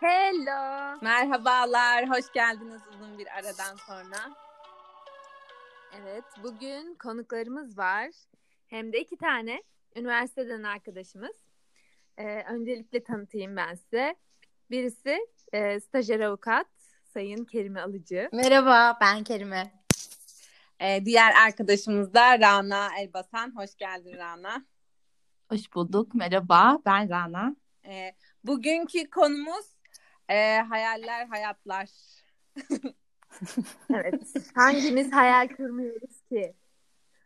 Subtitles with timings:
[0.00, 0.98] Hello.
[1.02, 4.36] Merhabalar, hoş geldiniz uzun bir aradan sonra.
[6.00, 8.10] Evet, bugün konuklarımız var.
[8.66, 9.62] Hem de iki tane
[9.96, 11.36] üniversiteden arkadaşımız.
[12.18, 14.14] Ee, öncelikle tanıtayım ben size.
[14.70, 16.66] Birisi e, stajyer avukat
[17.04, 18.28] Sayın Kerime Alıcı.
[18.32, 19.72] Merhaba, ben Kerime.
[20.80, 23.56] Ee, diğer arkadaşımız da Rana Elbasan.
[23.56, 24.64] Hoş geldin Rana.
[25.48, 26.14] Hoş bulduk.
[26.14, 27.56] Merhaba, ben Rana.
[27.86, 28.14] Ee,
[28.44, 29.73] bugünkü konumuz
[30.28, 31.90] e, hayaller, hayatlar.
[33.94, 34.22] Evet,
[34.54, 36.54] hangimiz hayal kurmuyoruz ki?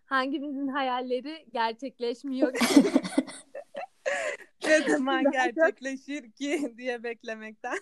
[0.04, 2.64] Hangimizin hayalleri gerçekleşmiyor ki?
[4.66, 7.78] ne zaman gerçekleşir ki diye beklemekten.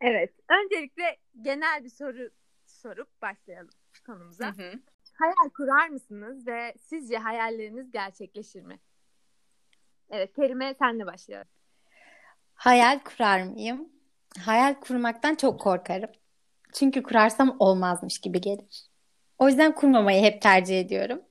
[0.00, 2.30] evet, öncelikle genel bir soru
[2.66, 3.70] sorup başlayalım
[4.06, 4.46] konumuza.
[4.46, 4.72] Hı hı.
[5.14, 8.78] Hayal kurar mısınız ve sizce hayalleriniz gerçekleşir mi?
[10.10, 11.48] Evet, Kerime senle başlayalım.
[12.58, 13.88] Hayal kurar mıyım?
[14.44, 16.10] Hayal kurmaktan çok korkarım.
[16.72, 18.86] Çünkü kurarsam olmazmış gibi gelir.
[19.38, 21.22] O yüzden kurmamayı hep tercih ediyorum.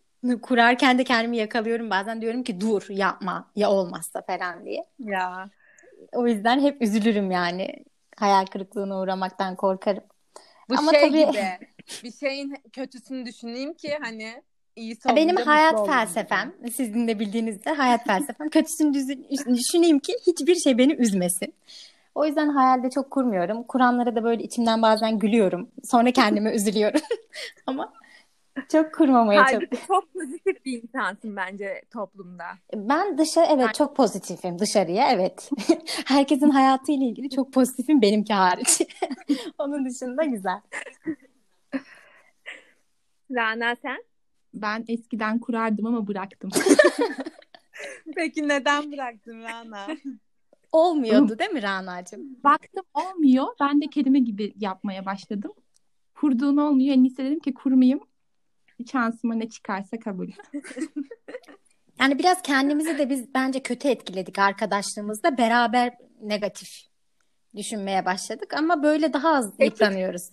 [0.42, 1.90] Kurarken de kendimi yakalıyorum.
[1.90, 4.86] Bazen diyorum ki dur yapma ya olmazsa falan diye.
[5.00, 5.50] Ya.
[6.14, 7.86] O yüzden hep üzülürüm yani.
[8.18, 10.04] Hayal kırıklığına uğramaktan korkarım.
[10.70, 11.68] Bu Ama şey tabii- gibi
[12.04, 14.44] bir şeyin kötüsünü düşüneyim ki hani
[15.16, 18.94] Benim olunca hayat mutlu olayım felsefem, sizin de bildiğinizde hayat felsefem kötüsünü
[19.56, 21.54] düşüneyim ki hiçbir şey beni üzmesin.
[22.16, 23.64] O yüzden hayalde çok kurmuyorum.
[23.64, 25.70] Kuranlara da böyle içimden bazen gülüyorum.
[25.84, 27.02] Sonra kendime üzülüyorum.
[27.68, 27.94] Ama
[28.72, 29.54] çok kurmamaya çok.
[29.54, 32.46] Halbuki çok pozitif bir insansın bence toplumda.
[32.74, 35.50] Ben dışarı evet çok pozitifim dışarıya evet.
[36.06, 38.82] Herkesin hayatıyla ilgili çok pozitifim benimki hariç.
[39.58, 40.62] Onun dışında güzel.
[43.32, 44.04] Rana sen?
[44.62, 46.50] Ben eskiden kurardım ama bıraktım.
[48.16, 49.88] Peki neden bıraktın Rana?
[50.72, 52.44] Olmuyordu değil mi Rana'cığım?
[52.44, 53.48] Baktım olmuyor.
[53.60, 55.54] Ben de kelime gibi yapmaya başladım.
[56.16, 56.96] Kurduğun olmuyor.
[56.96, 58.00] En iyisi dedim ki kurmayayım.
[58.92, 60.28] Şansıma ne çıkarsa kabul.
[62.00, 65.38] Yani biraz kendimizi de biz bence kötü etkiledik arkadaşlığımızda.
[65.38, 66.70] Beraber negatif
[67.56, 69.72] düşünmeye başladık ama böyle daha az Peki.
[69.72, 70.30] yıpranıyoruz.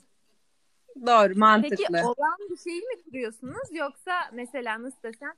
[1.07, 1.77] Doğru, mantıklı.
[1.77, 5.33] Peki olan bir şeyi mi kuruyorsunuz yoksa mesela nasıl desem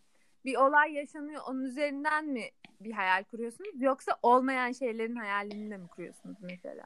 [0.44, 2.42] bir olay yaşanıyor onun üzerinden mi
[2.80, 6.84] bir hayal kuruyorsunuz yoksa olmayan şeylerin hayalini de mi kuruyorsunuz mesela?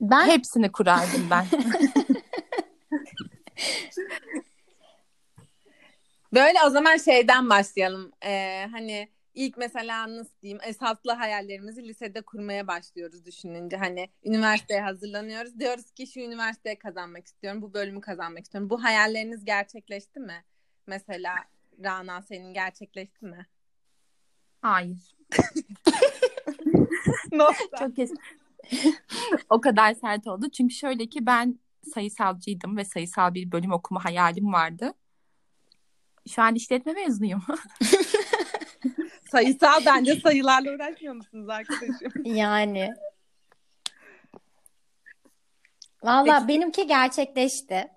[0.00, 1.46] Ben Hepsini kurardım ben.
[6.34, 8.12] Böyle o zaman şeyden başlayalım.
[8.24, 9.08] Ee, hani
[9.38, 13.76] ilk mesela nasıl diyeyim esaslı hayallerimizi lisede kurmaya başlıyoruz düşününce.
[13.76, 15.60] Hani üniversiteye hazırlanıyoruz.
[15.60, 17.62] Diyoruz ki şu üniversiteye kazanmak istiyorum.
[17.62, 18.70] Bu bölümü kazanmak istiyorum.
[18.70, 20.44] Bu hayalleriniz gerçekleşti mi?
[20.86, 21.34] Mesela
[21.84, 23.46] Rana senin gerçekleşti mi?
[24.62, 25.16] Hayır.
[27.78, 28.10] Çok kes.
[29.50, 30.50] o kadar sert oldu.
[30.50, 31.58] Çünkü şöyle ki ben
[31.94, 34.92] sayısalcıydım ve sayısal bir bölüm okuma hayalim vardı.
[36.28, 37.42] Şu an işletme mezunuyum.
[39.30, 42.12] Sayısal bence sayılarla uğraşmıyor musunuz arkadaşım?
[42.24, 42.94] yani.
[46.02, 46.48] Valla Peki.
[46.48, 47.88] benimki gerçekleşti.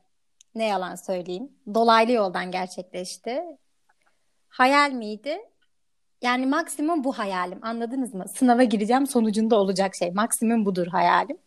[0.55, 1.51] Ne yalan söyleyeyim.
[1.73, 3.41] Dolaylı yoldan gerçekleşti.
[4.49, 5.37] Hayal miydi?
[6.21, 7.59] Yani maksimum bu hayalim.
[7.61, 8.25] Anladınız mı?
[8.35, 10.11] Sınava gireceğim sonucunda olacak şey.
[10.11, 11.37] Maksimum budur hayalim.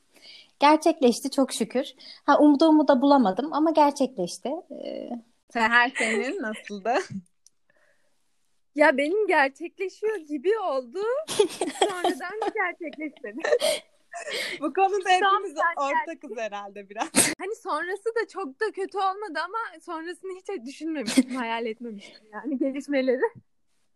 [0.61, 1.87] Gerçekleşti çok şükür.
[2.27, 4.51] Ha umuda umuda bulamadım ama gerçekleşti.
[4.85, 5.11] Ee,
[5.53, 6.95] Seher senin nasıldı?
[8.75, 10.99] Ya benim gerçekleşiyor gibi oldu.
[11.81, 13.39] Sonradan da gerçekleşmedi.
[14.61, 17.09] Bu konuda hepimiz ortakız herhalde biraz.
[17.39, 23.21] Hani sonrası da çok da kötü olmadı ama sonrasını hiç düşünmemiştim, hayal etmemiştim yani gelişmeleri.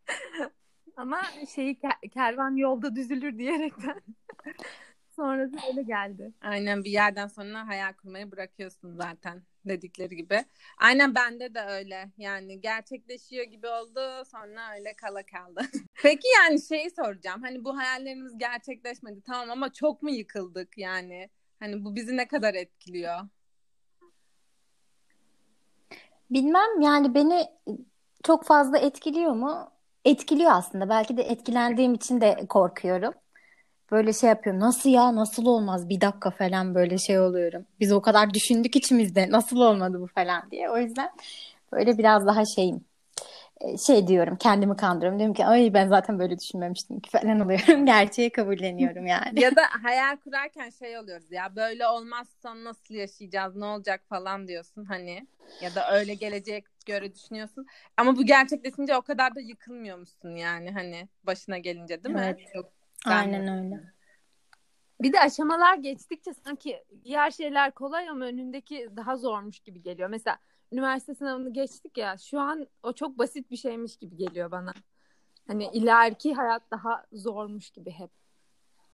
[0.96, 1.22] ama
[1.54, 4.00] şeyi ke- kervan yolda düzülür diyerekten
[5.16, 6.32] sonrası öyle geldi.
[6.40, 10.44] Aynen bir yerden sonra hayal kurmayı bırakıyorsun zaten dedikleri gibi.
[10.78, 12.10] Aynen bende de öyle.
[12.18, 15.60] Yani gerçekleşiyor gibi oldu sonra öyle kala kaldı.
[16.02, 17.42] Peki yani şeyi soracağım.
[17.42, 21.30] Hani bu hayallerimiz gerçekleşmedi tamam ama çok mu yıkıldık yani?
[21.60, 23.20] Hani bu bizi ne kadar etkiliyor?
[26.30, 27.46] Bilmem yani beni
[28.24, 29.70] çok fazla etkiliyor mu?
[30.04, 30.88] Etkiliyor aslında.
[30.88, 33.14] Belki de etkilendiğim için de korkuyorum.
[33.92, 34.60] Böyle şey yapıyorum.
[34.60, 35.16] Nasıl ya?
[35.16, 35.88] Nasıl olmaz?
[35.88, 37.66] Bir dakika falan böyle şey oluyorum.
[37.80, 39.30] Biz o kadar düşündük içimizde.
[39.30, 40.70] Nasıl olmadı bu falan diye.
[40.70, 41.10] O yüzden
[41.72, 42.84] böyle biraz daha şeyim.
[43.60, 45.18] E, Şey diyorum kendimi kandırıyorum.
[45.18, 47.86] Diyorum ki ay ben zaten böyle düşünmemiştim ki falan oluyorum.
[47.86, 49.40] Gerçeği kabulleniyorum yani.
[49.40, 54.84] ya da hayal kurarken şey oluyoruz ya böyle olmazsa nasıl yaşayacağız ne olacak falan diyorsun
[54.84, 55.26] hani
[55.62, 60.70] ya da öyle gelecek göre düşünüyorsun ama bu gerçekleşince o kadar da yıkılmıyor musun yani
[60.70, 62.20] hani başına gelince değil mi?
[62.20, 62.52] Evet.
[62.54, 63.82] Çok Aynen öyle.
[65.00, 70.08] Bir de aşamalar geçtikçe sanki diğer şeyler kolay ama önündeki daha zormuş gibi geliyor.
[70.08, 70.38] Mesela
[70.72, 74.72] üniversite sınavını geçtik ya şu an o çok basit bir şeymiş gibi geliyor bana.
[75.46, 78.10] Hani ileriki hayat daha zormuş gibi hep.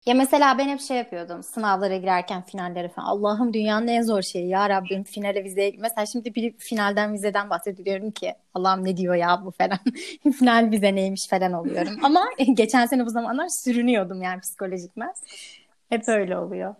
[0.05, 3.07] Ya mesela ben hep şey yapıyordum sınavlara girerken finallere falan.
[3.07, 5.75] Allah'ım dünyanın en zor şeyi ya Rabbim finale vizeye.
[5.79, 9.79] Mesela şimdi bir finalden vizeden bahsediyorum ki Allah'ım ne diyor ya bu falan.
[10.39, 11.97] Final vize neymiş falan oluyorum.
[12.03, 15.13] Ama geçen sene bu zamanlar sürünüyordum yani psikolojikmen.
[15.89, 16.75] Hep öyle oluyor.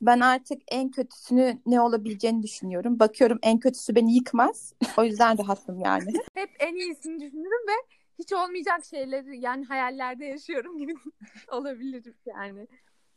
[0.00, 2.98] Ben artık en kötüsünü ne olabileceğini düşünüyorum.
[2.98, 4.72] Bakıyorum en kötüsü beni yıkmaz.
[4.96, 6.12] O yüzden rahatım yani.
[6.34, 10.94] Hep en iyisini düşünürüm ve hiç olmayacak şeyleri yani hayallerde yaşıyorum gibi
[11.52, 12.66] olabilir yani.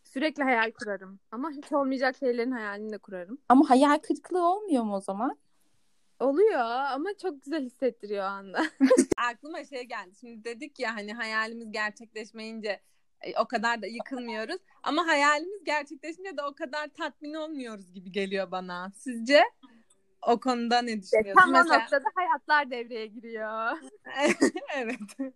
[0.03, 3.38] Sürekli hayal kurarım ama hiç olmayacak şeylerin hayalini de kurarım.
[3.50, 5.38] Ama hayal kırıklığı olmuyor mu o zaman?
[6.19, 8.65] Oluyor ama çok güzel hissettiriyor o anda.
[9.17, 10.15] Aklıma şey geldi.
[10.19, 12.81] Şimdi dedik ya hani hayalimiz gerçekleşmeyince
[13.21, 14.57] e, o kadar da yıkılmıyoruz.
[14.83, 18.91] Ama hayalimiz gerçekleşince de o kadar tatmin olmuyoruz gibi geliyor bana.
[18.95, 19.44] Sizce?
[20.28, 21.36] O konuda ne düşünüyorsunuz?
[21.36, 23.78] Tam o noktada hayatlar devreye giriyor.
[24.75, 25.34] evet.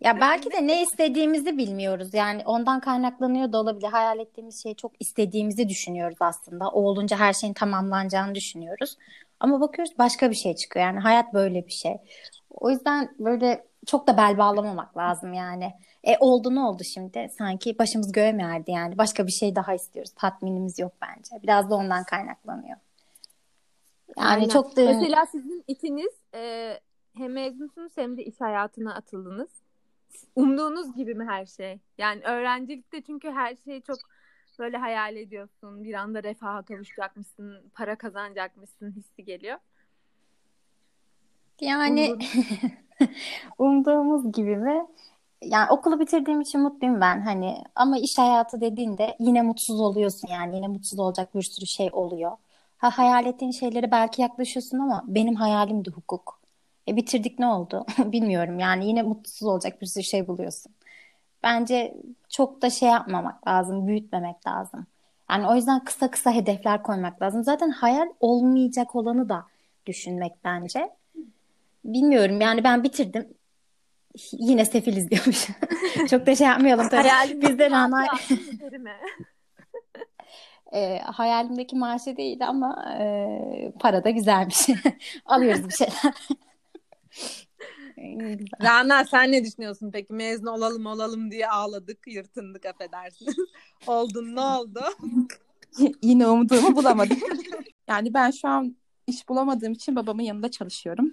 [0.00, 2.14] Ya belki de ne istediğimizi bilmiyoruz.
[2.14, 3.88] Yani ondan kaynaklanıyor da olabilir.
[3.88, 6.68] Hayal ettiğimiz şeyi çok istediğimizi düşünüyoruz aslında.
[6.68, 8.96] O olunca her şeyin tamamlanacağını düşünüyoruz.
[9.40, 10.86] Ama bakıyoruz başka bir şey çıkıyor.
[10.86, 11.96] Yani hayat böyle bir şey.
[12.50, 15.72] O yüzden böyle çok da bel bağlamamak lazım yani.
[16.04, 17.30] E oldu ne oldu şimdi?
[17.38, 18.98] Sanki başımız göğe mi erdi yani?
[18.98, 20.12] Başka bir şey daha istiyoruz.
[20.16, 21.42] Tatminimiz yok bence.
[21.42, 22.76] Biraz da ondan kaynaklanıyor.
[24.18, 24.48] Yani Aynen.
[24.48, 26.80] çok da Mesela sizin ikiniz e,
[27.16, 29.50] hem mezunsunuz hem de iş hayatına atıldınız.
[30.36, 31.78] Umduğunuz gibi mi her şey?
[31.98, 33.98] Yani öğrencilikte çünkü her şeyi çok
[34.58, 35.84] böyle hayal ediyorsun.
[35.84, 39.58] Bir anda refaha kavuşacakmışsın, para kazanacakmışsın hissi geliyor.
[41.60, 42.18] Yani
[43.58, 44.86] umduğumuz gibi mi?
[45.42, 50.56] Yani okulu bitirdiğim için mutluyum ben hani ama iş hayatı dediğinde yine mutsuz oluyorsun yani
[50.56, 52.32] yine mutsuz olacak bir sürü şey oluyor.
[52.82, 56.40] Ha hayal ettiğin şeylere belki yaklaşıyorsun ama benim hayalim de hukuk.
[56.88, 57.86] E bitirdik ne oldu?
[57.98, 60.72] Bilmiyorum yani yine mutsuz olacak bir sürü şey buluyorsun.
[61.42, 61.94] Bence
[62.28, 64.86] çok da şey yapmamak lazım, büyütmemek lazım.
[65.30, 67.44] Yani o yüzden kısa kısa hedefler koymak lazım.
[67.44, 69.46] Zaten hayal olmayacak olanı da
[69.86, 70.90] düşünmek bence.
[71.84, 73.28] Bilmiyorum yani ben bitirdim.
[74.32, 75.48] Yine sefiliz diyormuş.
[76.10, 77.08] Çok da şey yapmayalım tabii.
[77.08, 78.34] Hayalimdeki Biz de maaşı
[78.72, 78.90] Rana.
[80.72, 84.68] E, hayalimdeki maaşı değil ama e, para da güzelmiş.
[85.24, 86.14] Alıyoruz bir şeyler.
[88.62, 90.12] Rana sen ne düşünüyorsun peki?
[90.12, 93.36] Mezun olalım olalım diye ağladık, yırtındık affedersiniz.
[93.86, 94.80] Oldun ne oldu?
[96.02, 97.18] Yine umduğumu bulamadım.
[97.88, 98.76] yani ben şu an
[99.06, 101.12] iş bulamadığım için babamın yanında çalışıyorum.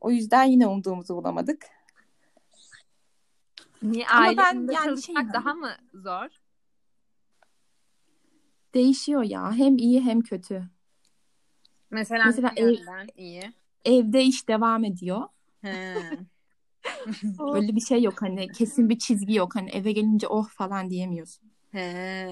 [0.00, 1.66] O yüzden yine umduğumuzu bulamadık.
[3.82, 6.39] Niye Ama aile ben yanında yani çalışmak şey- daha mı zor?
[8.74, 9.52] Değişiyor ya.
[9.52, 10.70] Hem iyi hem kötü.
[11.90, 12.76] Mesela, Mesela ev-
[13.16, 13.52] iyi.
[13.84, 15.22] Evde iş devam ediyor.
[15.62, 15.76] He.
[17.54, 19.56] Öyle bir şey yok hani kesin bir çizgi yok.
[19.56, 21.50] Hani eve gelince oh falan diyemiyorsun.
[21.72, 22.28] He.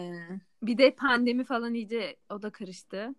[0.63, 3.15] Bir de pandemi falan iyice o da karıştı.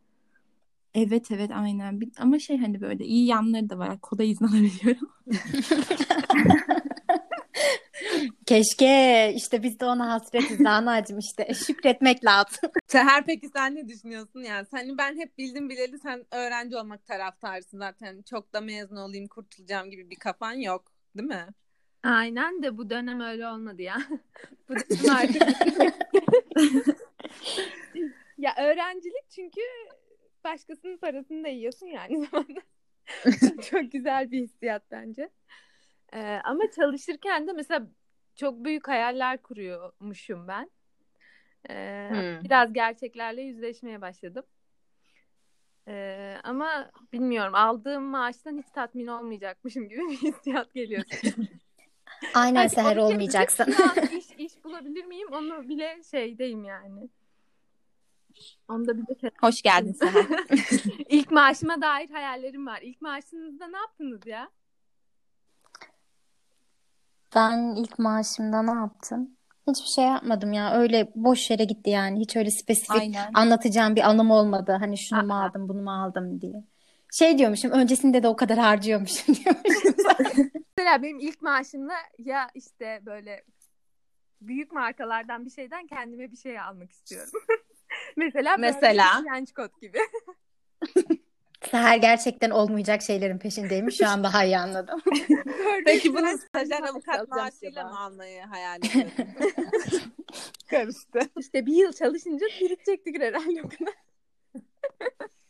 [0.93, 2.01] Evet evet aynen.
[2.19, 3.99] Ama şey hani böyle iyi yanları da var.
[4.01, 5.09] Kolay izin alabiliyorum.
[8.49, 12.69] Keşke işte biz de ona hasretiz Rana'cığım işte şükretmek lazım.
[12.87, 14.65] Seher peki sen ne düşünüyorsun yani?
[14.71, 18.21] Seni ben hep bildim bileli sen öğrenci olmak taraftarısın zaten.
[18.21, 21.47] Çok da mezun olayım kurtulacağım gibi bir kafan yok değil mi?
[22.03, 23.97] Aynen de bu dönem öyle olmadı ya.
[24.69, 25.41] bu dönem artık
[28.37, 29.61] ya öğrencilik çünkü
[30.43, 32.59] başkasının parasını da yiyorsun yani zamanda.
[33.61, 35.29] çok güzel bir hissiyat bence.
[36.13, 37.87] Ee, ama çalışırken de mesela
[38.39, 40.71] çok büyük hayaller kuruyormuşum ben.
[41.69, 42.43] Ee, Hmm.
[42.43, 44.45] Biraz gerçeklerle yüzleşmeye başladım.
[45.87, 51.03] Ee, ama bilmiyorum aldığım maaştan hiç tatmin olmayacakmışım gibi bir hissiyat geliyor.
[52.33, 53.73] Aynen Hadi seher olmayacaksın.
[54.17, 55.27] iş, iş bulabilir miyim?
[55.31, 57.09] Onu bile şeydeyim yani.
[58.67, 60.25] Onda bir de Hoş geldin Seher.
[61.09, 62.79] İlk maaşıma dair hayallerim var.
[62.81, 64.49] İlk maaşınızda ne yaptınız ya?
[67.35, 69.29] Ben ilk maaşımda ne yaptım?
[69.67, 70.73] Hiçbir şey yapmadım ya.
[70.73, 72.19] Öyle boş yere gitti yani.
[72.19, 73.31] Hiç öyle spesifik Aynen.
[73.33, 74.77] anlatacağım bir anım olmadı.
[74.79, 76.63] Hani şunu mu aldım, bunu mu aldım diye.
[77.11, 79.93] Şey diyormuşum, öncesinde de o kadar harcıyormuşum diyormuşum.
[80.77, 83.43] Mesela benim ilk maaşımla ya işte böyle
[84.41, 87.31] büyük markalardan bir şeyden kendime bir şey almak istiyorum.
[88.17, 89.05] Mesela böyle Mesela?
[89.19, 89.97] bir trench coat gibi.
[91.71, 93.97] Seher gerçekten olmayacak şeylerin peşindeymiş.
[93.97, 95.01] Şu an daha iyi anladım.
[95.85, 99.25] Peki bunu stajyer avukat maaşıyla mı almayı hayal ediyorsun?
[100.69, 101.19] karıştı.
[101.39, 103.93] İşte bir yıl çalışınca birikecektik herhalde o kadar.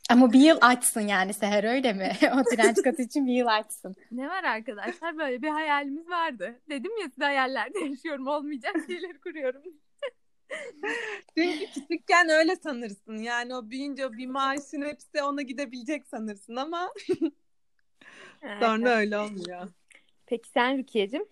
[0.10, 2.12] Ama bir yıl açsın yani Seher öyle mi?
[2.34, 3.96] o direnç katı için bir yıl açsın.
[4.12, 6.60] Ne var arkadaşlar böyle bir hayalimiz vardı.
[6.70, 9.62] Dedim ya size hayallerde yaşıyorum olmayacak şeyleri kuruyorum.
[11.38, 13.18] Çünkü küçükken öyle sanırsın.
[13.18, 16.94] Yani o büyüyünce o bir maaşın hepsi ona gidebilecek sanırsın ama
[18.60, 19.68] sonra öyle olmuyor.
[20.26, 21.26] Peki sen Rukiye'cim?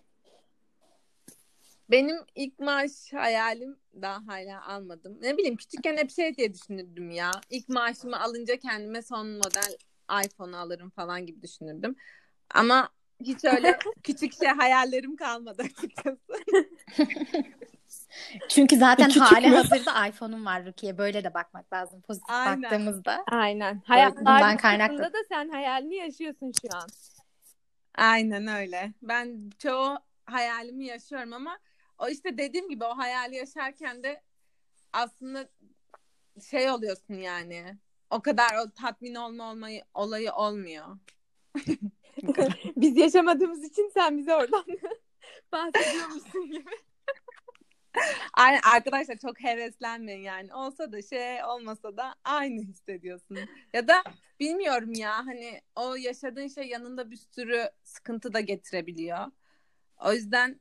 [1.91, 5.17] Benim ilk maaş hayalim daha hala almadım.
[5.21, 7.31] Ne bileyim küçükken hep şey diye düşünürdüm ya.
[7.49, 9.77] İlk maaşımı alınca kendime son model
[10.25, 11.95] iPhone alırım falan gibi düşünürdüm.
[12.53, 12.89] Ama
[13.21, 16.33] hiç öyle küçük şey hayallerim kalmadı açıkçası.
[18.49, 20.97] Çünkü zaten Küçük hali hazırda iPhone'um var Rukiye.
[20.97, 22.63] Böyle de bakmak lazım pozitif Aynen.
[22.63, 23.23] baktığımızda.
[23.27, 23.75] Aynen.
[23.75, 25.13] bundan Hayatlar kaynaklı.
[25.13, 26.87] da sen hayalini yaşıyorsun şu an.
[27.97, 28.93] Aynen öyle.
[29.01, 31.59] Ben çoğu hayalimi yaşıyorum ama
[31.97, 34.21] o işte dediğim gibi o hayali yaşarken de
[34.93, 35.49] aslında
[36.49, 37.77] şey oluyorsun yani.
[38.09, 40.85] O kadar o tatmin olma olmayı olayı olmuyor.
[42.75, 44.65] Biz yaşamadığımız için sen bize oradan
[45.51, 46.69] bahsediyormuşsun gibi.
[48.33, 50.53] Aynen arkadaşlar çok heveslenmeyin yani.
[50.53, 53.37] Olsa da şey olmasa da aynı hissediyorsun.
[53.73, 54.03] Ya da
[54.39, 59.25] bilmiyorum ya hani o yaşadığın şey yanında bir sürü sıkıntı da getirebiliyor.
[60.05, 60.59] O yüzden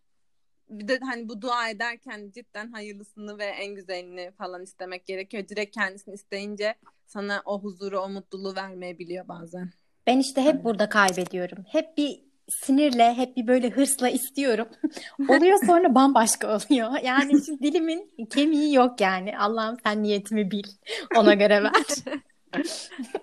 [0.69, 5.49] bir de hani bu dua ederken cidden hayırlısını ve en güzelini falan istemek gerekiyor.
[5.49, 6.75] Direkt kendisini isteyince
[7.07, 9.71] sana o huzuru, o mutluluğu vermeyebiliyor bazen.
[10.07, 11.65] Ben işte hep burada kaybediyorum.
[11.69, 14.69] Hep bir sinirle, hep bir böyle hırsla istiyorum.
[15.29, 16.93] Oluyor sonra bambaşka oluyor.
[17.03, 19.39] Yani şimdi dilimin kemiği yok yani.
[19.39, 20.65] Allah'ım sen niyetimi bil.
[21.17, 21.73] Ona göre ver.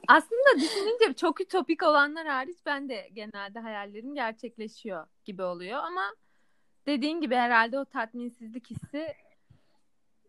[0.07, 6.01] Aslında düşününce çok ütopik olanlar hariç ben de genelde hayallerim gerçekleşiyor gibi oluyor ama
[6.87, 9.07] dediğin gibi herhalde o tatminsizlik hissi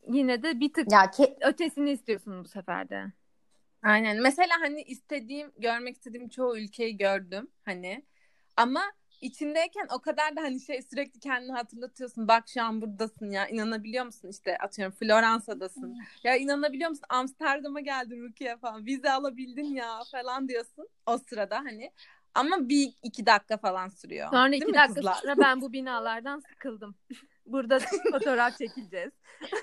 [0.09, 3.05] yine de bir tık Ya ke- ötesini istiyorsun bu sefer de.
[3.83, 4.23] Aynen.
[4.23, 8.03] Mesela hani istediğim, görmek istediğim çoğu ülkeyi gördüm hani.
[8.57, 8.83] Ama
[9.21, 12.29] içindeyken o kadar da hani şey sürekli kendini hatırlatıyorsun.
[12.29, 13.49] Bak şu an buradasın ya.
[13.49, 14.29] İnanabiliyor musun?
[14.29, 15.97] İşte atıyorum Floransa'dasın.
[16.25, 17.05] Ya inanabiliyor musun?
[17.09, 18.87] Amsterdam'a geldin Rukiye falan.
[18.87, 20.89] Vize alabildin ya falan diyorsun.
[21.07, 21.91] O sırada hani.
[22.35, 24.31] Ama bir iki dakika falan sürüyor.
[24.31, 25.15] Sonra Değil iki mi dakika kızlar?
[25.15, 26.95] sonra ben bu binalardan sıkıldım.
[27.47, 27.79] Burada
[28.13, 29.13] fotoğraf çekileceğiz.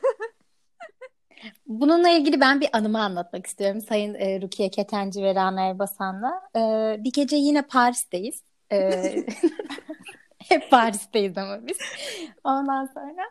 [1.67, 3.81] bununla ilgili ben bir anımı anlatmak istiyorum.
[3.81, 6.41] Sayın e, Rukiye Ketenci ve Rana Erbasan'la.
[6.55, 6.59] E,
[7.03, 8.43] bir gece yine Paris'teyiz.
[8.71, 9.25] E,
[10.37, 11.77] hep Paris'teyiz ama biz.
[12.43, 13.23] Ondan sonra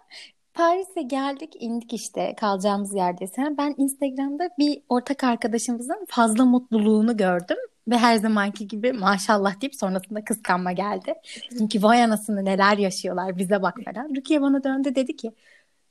[0.54, 2.94] Paris'e geldik, indik işte kalacağımız.
[2.94, 3.16] Yani
[3.58, 7.56] ben Instagram'da bir ortak arkadaşımızın fazla mutluluğunu gördüm.
[7.88, 11.14] Ve her zamanki gibi maşallah deyip sonrasında kıskanma geldi.
[11.58, 14.16] Çünkü vay anasını neler yaşıyorlar bize bak falan.
[14.16, 15.32] Rukiye bana döndü dedi ki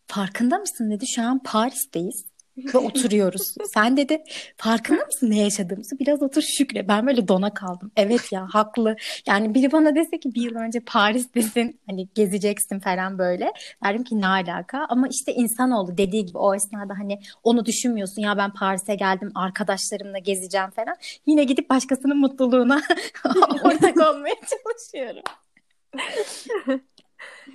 [0.08, 2.26] farkında mısın dedi şu an Paris'teyiz
[2.74, 3.56] ve oturuyoruz.
[3.74, 4.24] Sen dedi
[4.58, 6.00] farkında mısın ne yaşadığımızı?
[6.00, 6.88] Biraz otur şükre.
[6.88, 7.92] Ben böyle dona kaldım.
[7.96, 8.96] Evet ya haklı.
[9.28, 13.52] Yani biri bana dese ki bir yıl önce Paris'tesin hani gezeceksin falan böyle.
[13.86, 14.86] Derim ki ne alaka?
[14.90, 18.22] Ama işte insanoğlu dediği gibi o esnada hani onu düşünmüyorsun.
[18.22, 20.96] Ya ben Paris'e geldim arkadaşlarımla gezeceğim falan.
[21.26, 22.82] Yine gidip başkasının mutluluğuna
[23.64, 25.24] ortak olmaya çalışıyorum.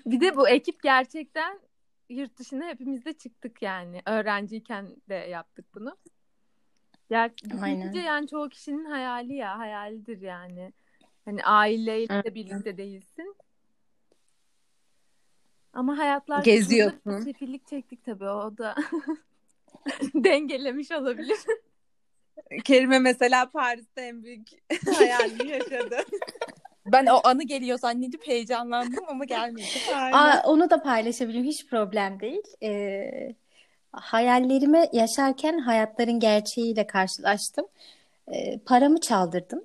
[0.06, 1.60] Bir de bu ekip gerçekten
[2.08, 4.02] yurt dışına hepimiz de çıktık yani.
[4.06, 5.96] Öğrenciyken de yaptık bunu.
[7.10, 7.30] Ya
[7.62, 7.92] Aynen.
[7.92, 10.72] yani çoğu kişinin hayali ya, hayalidir yani.
[11.24, 13.36] Hani aileyle de birlikte değilsin.
[15.72, 17.20] Ama hayatlar Geziyorsun.
[17.20, 18.74] Sefillik çektik tabii o da
[20.14, 21.38] dengelemiş olabilir.
[22.64, 24.48] Kerime mesela Paris'te en büyük
[24.98, 25.96] hayalini yaşadı.
[26.86, 29.66] Ben o anı geliyor zannedip heyecanlandım ama gelmedi.
[29.94, 31.44] Aa, onu da paylaşabilirim.
[31.44, 32.42] Hiç problem değil.
[32.62, 33.34] Ee,
[33.92, 37.66] hayallerimi yaşarken hayatların gerçeğiyle karşılaştım.
[38.32, 39.64] Ee, paramı çaldırdım.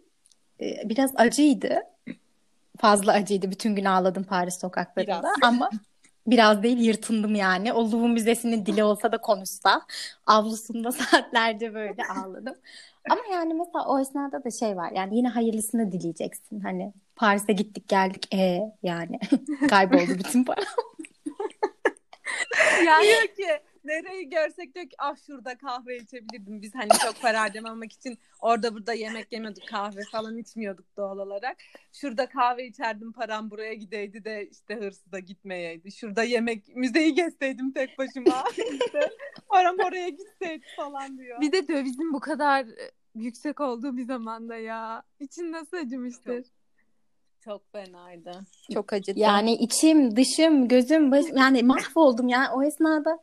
[0.61, 1.81] Ee, biraz acıydı.
[2.77, 3.51] Fazla acıydı.
[3.51, 5.21] Bütün gün ağladım Paris sokaklarında.
[5.21, 5.35] Biraz.
[5.41, 5.69] Ama
[6.27, 7.73] biraz değil yırtındım yani.
[7.73, 9.81] O Louvre Müzesi'nin dili olsa da konuşsa.
[10.25, 12.55] Avlusunda saatlerce böyle ağladım.
[13.09, 14.91] Ama yani mesela o esnada da şey var.
[14.91, 16.59] Yani yine hayırlısını dileyeceksin.
[16.59, 18.33] Hani Paris'e gittik geldik.
[18.33, 19.19] E yani
[19.69, 20.61] kayboldu bütün para.
[22.85, 26.61] Yani diyor ki nereyi görsek diyor ki ah şurada kahve içebilirdim.
[26.61, 31.57] Biz hani çok para harcamamak için orada burada yemek yemiyorduk kahve falan içmiyorduk doğal olarak.
[31.93, 35.91] Şurada kahve içerdim param buraya gideydi de işte hırsıza gitmeyeydi.
[35.91, 38.43] Şurada yemek müzeyi gezseydim tek başıma.
[38.57, 39.09] işte
[39.49, 41.41] param oraya gitseydi falan diyor.
[41.41, 45.03] bir de dövizin bu kadar e, yüksek olduğu bir zamanda ya.
[45.19, 46.43] İçin nasıl acımıştır?
[46.43, 46.58] Çok
[47.71, 48.31] fenaydı.
[48.73, 49.19] Çok acıdı.
[49.19, 53.19] Yani içim, dışım, gözüm, başım yani mahvoldum yani o esnada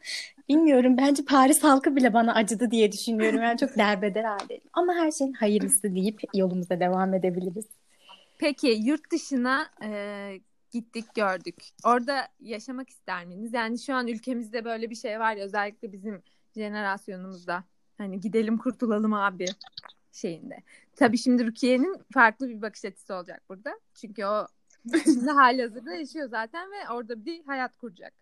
[0.49, 3.42] Bilmiyorum bence Paris halkı bile bana acıdı diye düşünüyorum.
[3.42, 4.62] Yani çok derbeder haldeyim.
[4.73, 7.66] Ama her şeyin hayırlısı deyip yolumuza devam edebiliriz.
[8.38, 9.90] Peki yurt dışına e,
[10.70, 11.54] gittik gördük.
[11.85, 13.54] Orada yaşamak ister miydiniz?
[13.54, 16.23] Yani şu an ülkemizde böyle bir şey var ya özellikle bizim
[16.56, 17.64] jenerasyonumuzda.
[17.99, 19.46] Hani gidelim kurtulalım abi
[20.16, 20.62] şeyinde.
[20.96, 23.70] Tabii şimdi Rukiye'nin farklı bir bakış açısı olacak burada.
[23.94, 24.46] Çünkü o
[25.04, 28.12] şimdi hali hazırda yaşıyor zaten ve orada bir hayat kuracak.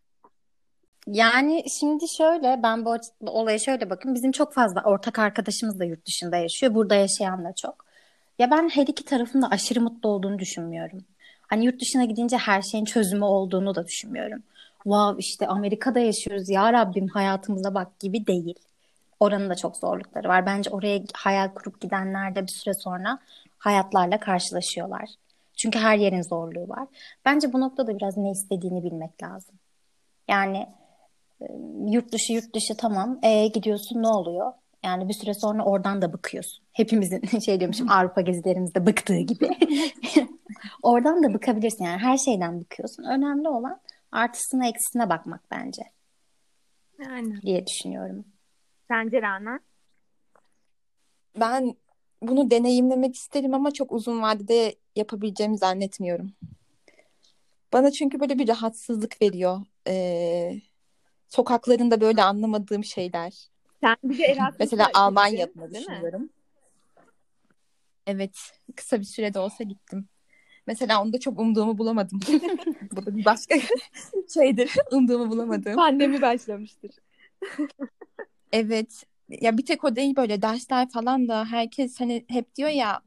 [1.07, 2.97] Yani şimdi şöyle ben bu
[3.27, 4.15] olaya şöyle bakın.
[4.15, 6.75] Bizim çok fazla ortak arkadaşımız da yurt dışında yaşıyor.
[6.75, 7.85] Burada yaşayan da çok.
[8.39, 11.05] Ya ben her iki tarafın da aşırı mutlu olduğunu düşünmüyorum.
[11.43, 14.43] Hani yurt dışına gidince her şeyin çözümü olduğunu da düşünmüyorum.
[14.83, 18.55] Wow işte Amerika'da yaşıyoruz ya Rabbim hayatımıza bak gibi değil.
[19.25, 20.47] Oranın da çok zorlukları var.
[20.47, 23.19] Bence oraya hayal kurup gidenler de bir süre sonra
[23.59, 25.11] hayatlarla karşılaşıyorlar.
[25.57, 26.89] Çünkü her yerin zorluğu var.
[27.25, 29.55] Bence bu noktada biraz ne istediğini bilmek lazım.
[30.29, 30.67] Yani
[31.87, 33.19] yurt dışı yurt dışı tamam.
[33.23, 34.53] E, gidiyorsun ne oluyor?
[34.85, 36.65] Yani bir süre sonra oradan da bıkıyorsun.
[36.73, 39.51] Hepimizin şey diyormuşum Avrupa gezilerimizde bıktığı gibi.
[40.83, 41.85] oradan da bıkabilirsin.
[41.85, 43.03] Yani her şeyden bıkıyorsun.
[43.03, 43.81] Önemli olan
[44.13, 45.83] artısına eksisine bakmak bence.
[46.99, 47.43] Yani.
[47.43, 48.25] Diye düşünüyorum.
[48.89, 49.61] Sence Rana?
[51.41, 51.75] Ben
[52.23, 56.33] bunu deneyimlemek isterim ama çok uzun vadede yapabileceğimi zannetmiyorum.
[57.73, 59.61] Bana çünkü böyle bir rahatsızlık veriyor.
[59.87, 60.61] Ee,
[61.29, 63.49] sokaklarında böyle anlamadığım şeyler.
[63.81, 65.93] Sen bir de Erasmus'a Mesela gittin, Almanya adına değil mi?
[65.93, 66.31] düşünüyorum.
[68.07, 70.09] Evet, kısa bir sürede olsa gittim.
[70.67, 72.21] Mesela onda çok umduğumu bulamadım.
[72.93, 73.55] Bu da bir başka
[74.35, 74.73] şeydir.
[74.93, 75.75] Umduğumu bulamadım.
[75.77, 76.91] Pandemi başlamıştır.
[78.55, 79.05] Evet.
[79.29, 83.01] Ya bir tek o değil böyle dersler falan da herkes hani hep diyor ya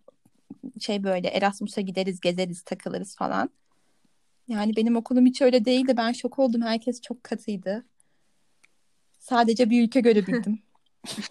[0.79, 3.49] şey böyle Erasmus'a gideriz, gezeriz, takılırız falan.
[4.47, 5.97] Yani benim okulum hiç öyle değildi.
[5.97, 6.61] Ben şok oldum.
[6.61, 7.85] Herkes çok katıydı.
[9.19, 10.59] Sadece bir ülke görebildim.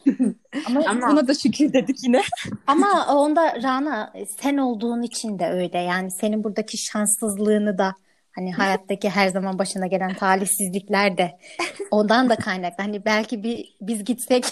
[0.67, 2.23] Ama, Ama- buna da şükür dedik yine.
[2.67, 5.79] Ama onda Rana sen olduğun için de öyle.
[5.79, 7.95] Yani senin buradaki şanssızlığını da
[8.37, 11.39] hani hayattaki her zaman başına gelen talihsizlikler de
[11.91, 12.85] ondan da kaynaklı.
[12.85, 14.45] Hani belki bir biz gitsek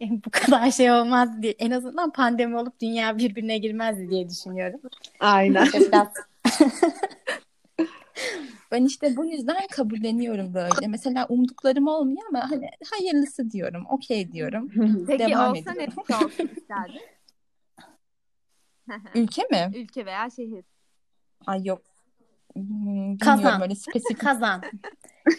[0.00, 1.54] bu kadar şey olmaz diye.
[1.58, 4.80] En azından pandemi olup dünya birbirine girmezdi diye düşünüyorum.
[5.20, 5.66] Aynen.
[5.74, 6.08] Biraz
[8.70, 10.86] Ben işte bu yüzden kabulleniyorum böyle.
[10.88, 13.86] Mesela umduklarım olmuyor ama hani hayırlısı diyorum.
[13.88, 14.72] Okey diyorum.
[15.06, 15.94] Peki Devam olsa ediyorum.
[16.08, 17.00] olsun isterdin?
[19.14, 19.70] Ülke mi?
[19.74, 20.64] Ülke veya şehir.
[21.46, 21.82] Ay yok.
[22.54, 23.60] Hmm, Bilmiyorum Kazan.
[23.60, 24.20] böyle spesifik.
[24.20, 24.62] kazan.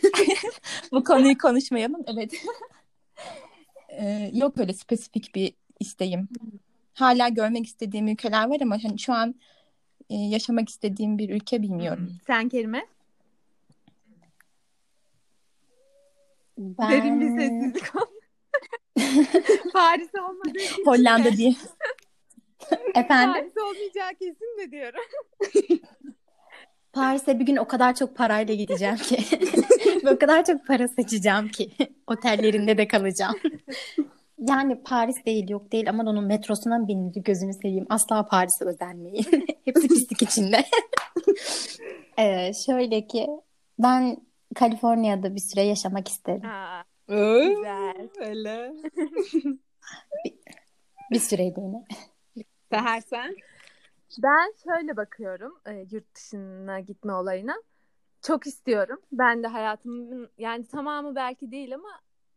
[0.92, 2.04] Bu konuyu konuşmayalım.
[2.08, 2.34] Evet.
[4.00, 6.30] Ee, yok öyle spesifik bir isteğim.
[6.94, 9.36] Hala görmek istediğim ülkeler var ama hani şu an
[10.10, 12.12] e, yaşamak istediğim bir ülke bilmiyorum.
[12.28, 12.86] Sen Kerime?
[16.58, 16.92] Ben...
[16.92, 18.20] Derin bir sessizlik oldu.
[19.74, 20.86] Paris olmadığı için.
[20.86, 21.56] Hollanda diye.
[22.96, 23.34] Efendim?
[23.34, 25.02] Paris olmayacağı kesin de diyorum.
[26.96, 29.18] Paris'e bir gün o kadar çok parayla gideceğim ki.
[30.06, 31.70] Ve o kadar çok para saçacağım ki.
[32.08, 33.36] Otellerinde de kalacağım.
[34.40, 37.86] Yani Paris değil yok değil ama onun metrosuna mı binilir gözünü seveyim.
[37.90, 39.26] Asla Paris'e özenmeyin.
[39.66, 40.66] Hepsi pislik içinde.
[42.18, 43.28] Ee, şöyle ki
[43.80, 44.18] ben
[44.56, 46.42] Kaliforniya'da bir süre yaşamak isterim.
[47.08, 47.54] Öyle.
[47.54, 48.10] güzel.
[48.20, 48.74] Öyle.
[51.12, 51.84] Bir süreliğine.
[52.72, 53.36] Seher sen?
[54.18, 57.56] Ben şöyle bakıyorum e, yurt dışına gitme olayına.
[58.22, 59.02] Çok istiyorum.
[59.12, 61.90] Ben de hayatımın yani tamamı belki değil ama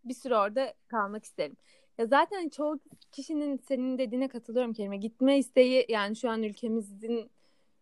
[0.05, 1.57] bir süre orada kalmak isterim.
[1.99, 2.81] Ya zaten çoğu
[3.13, 4.97] kişinin senin dediğine katılıyorum Kerime.
[4.97, 7.31] Gitme isteği yani şu an ülkemizin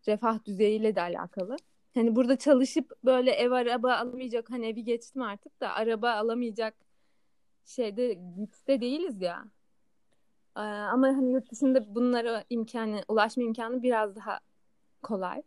[0.08, 1.56] refah düzeyiyle de alakalı.
[1.94, 6.74] Hani burada çalışıp böyle ev araba alamayacak hani evi geçtim artık da araba alamayacak
[7.64, 9.44] şeyde güçte değiliz ya.
[10.56, 14.38] Ee, ama hani yurt dışında bunlara imkanı, ulaşma imkanı biraz daha
[15.02, 15.42] kolay.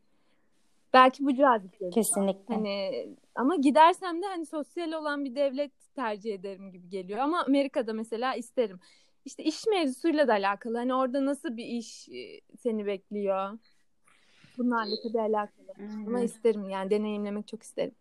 [0.93, 1.91] Belki bu cazip geliyor.
[1.91, 2.53] Kesinlikle.
[2.53, 7.19] Hani ama gidersem de hani sosyal olan bir devlet tercih ederim gibi geliyor.
[7.19, 8.79] Ama Amerika'da mesela isterim.
[9.25, 10.77] İşte iş mevzusuyla da alakalı.
[10.77, 13.59] Hani orada nasıl bir iş e, seni bekliyor?
[14.57, 15.73] Bunlarla tabii alakalı.
[16.07, 17.95] Ama isterim yani deneyimlemek çok isterim.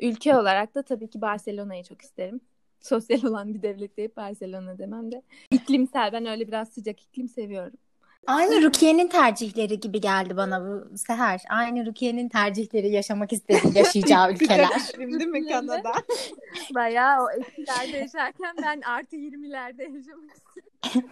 [0.00, 2.40] Ülke olarak da tabii ki Barcelona'yı çok isterim.
[2.80, 5.22] Sosyal olan bir devlet deyip Barcelona demem de.
[5.50, 7.78] İklimsel ben öyle biraz sıcak iklim seviyorum.
[8.26, 11.40] Aynı Rukiye'nin tercihleri gibi geldi bana bu Seher.
[11.50, 14.68] Aynı Rukiye'nin tercihleri yaşamak istediği, yaşayacağı ülkeler.
[14.94, 15.92] Şimdi mi Kanada?
[16.74, 21.10] Bayağı o eksilerde yaşarken ben artı 20'lerde yaşamak istiyorum.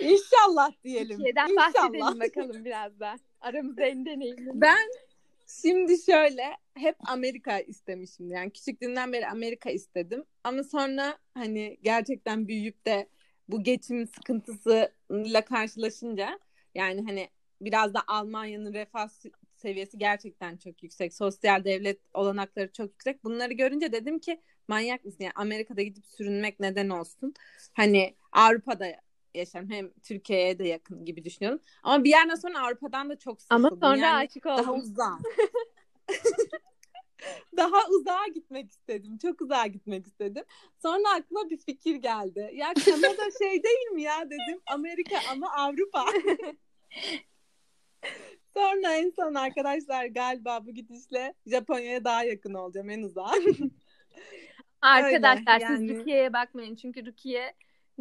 [0.00, 1.16] İnşallah diyelim.
[1.16, 1.74] Türkiye'den İnşallah.
[1.74, 3.16] bahsedelim bakalım biraz da.
[3.40, 4.50] Aramızda en deneyimli.
[4.54, 4.88] Ben
[5.50, 8.30] Şimdi şöyle hep Amerika istemişim.
[8.30, 10.24] Yani küçüklüğümden beri Amerika istedim.
[10.44, 13.08] Ama sonra hani gerçekten büyüyüp de
[13.48, 16.38] bu geçim sıkıntısıyla karşılaşınca
[16.74, 17.28] yani hani
[17.60, 19.08] biraz da Almanya'nın refah
[19.56, 21.14] seviyesi gerçekten çok yüksek.
[21.14, 23.24] Sosyal devlet olanakları çok yüksek.
[23.24, 25.24] Bunları görünce dedim ki manyak mısın?
[25.24, 27.34] Yani Amerika'da gidip sürünmek neden olsun?
[27.72, 28.86] Hani Avrupa'da
[29.34, 29.70] yaşarım.
[29.70, 31.60] Hem Türkiye'ye de yakın gibi düşünüyorum.
[31.82, 33.64] Ama bir yerden sonra Avrupa'dan da çok sıkıldım.
[33.64, 34.64] Ama sonra yani aşık oldum.
[34.64, 35.18] Daha uzağa.
[37.56, 39.18] daha uzağa gitmek istedim.
[39.18, 40.44] Çok uzağa gitmek istedim.
[40.82, 42.50] Sonra aklıma bir fikir geldi.
[42.54, 44.60] Ya Kanada şey değil mi ya dedim.
[44.66, 46.04] Amerika ama Avrupa.
[48.54, 53.32] Sonra en son arkadaşlar galiba bu gidişle Japonya'ya daha yakın olacağım en uzağa.
[54.80, 55.98] Arkadaşlar Öyle, siz yani.
[55.98, 56.76] Rukiye'ye bakmayın.
[56.76, 57.54] Çünkü Rukiye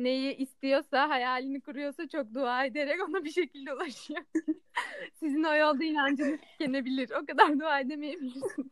[0.03, 4.21] neyi istiyorsa, hayalini kuruyorsa çok dua ederek ona bir şekilde ulaşıyor.
[5.19, 7.09] Sizin o yolda inancınız tükenebilir.
[7.23, 8.71] O kadar dua edemeyebilirsiniz.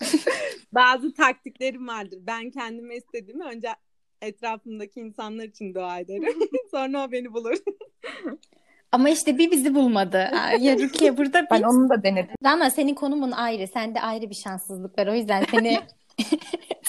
[0.72, 2.18] Bazı taktiklerim vardır.
[2.22, 3.68] Ben kendime istediğimi önce
[4.22, 6.38] etrafımdaki insanlar için dua ederim.
[6.70, 7.56] Sonra o beni bulur.
[8.92, 10.30] Ama işte bir bizi bulmadı.
[10.60, 11.64] Ya Rukiye burada Ben bir...
[11.64, 12.34] onu da denedim.
[12.44, 13.66] Ama senin konumun ayrı.
[13.66, 15.06] Sende ayrı bir şanssızlık var.
[15.06, 15.78] O yüzden seni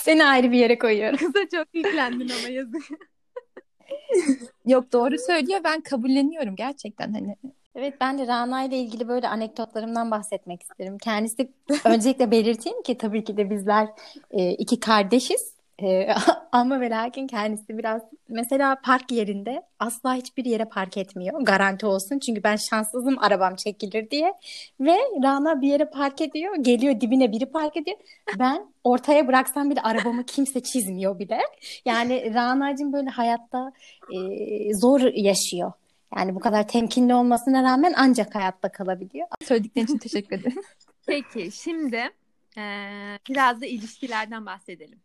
[0.06, 1.18] seni ayrı bir yere koyuyorum.
[1.18, 2.84] Kıza çok yüklendin ama yazık.
[4.66, 5.60] Yok doğru söylüyor.
[5.64, 7.36] Ben kabulleniyorum gerçekten hani.
[7.76, 10.98] Evet ben de Rana ile ilgili böyle anekdotlarımdan bahsetmek isterim.
[10.98, 11.52] Kendisi
[11.86, 13.88] öncelikle belirteyim ki tabii ki de bizler
[14.32, 15.55] e, iki kardeşiz.
[15.84, 16.08] E,
[16.52, 21.42] ama ve lakin kendisi biraz mesela park yerinde asla hiçbir yere park etmiyor.
[21.42, 22.20] Garanti olsun.
[22.20, 24.34] Çünkü ben şanssızım arabam çekilir diye.
[24.80, 26.56] Ve Rana bir yere park ediyor.
[26.62, 27.98] Geliyor dibine biri park ediyor.
[28.40, 31.40] Ben ortaya bıraksam bile arabamı kimse çizmiyor bile.
[31.86, 33.72] Yani Rana'cığım böyle hayatta
[34.14, 35.72] e, zor yaşıyor.
[36.18, 39.28] Yani bu kadar temkinli olmasına rağmen ancak hayatta kalabiliyor.
[39.44, 40.62] Söylediklerin için teşekkür ederim.
[41.08, 42.10] Peki şimdi
[42.58, 45.00] eee, biraz da ilişkilerden bahsedelim.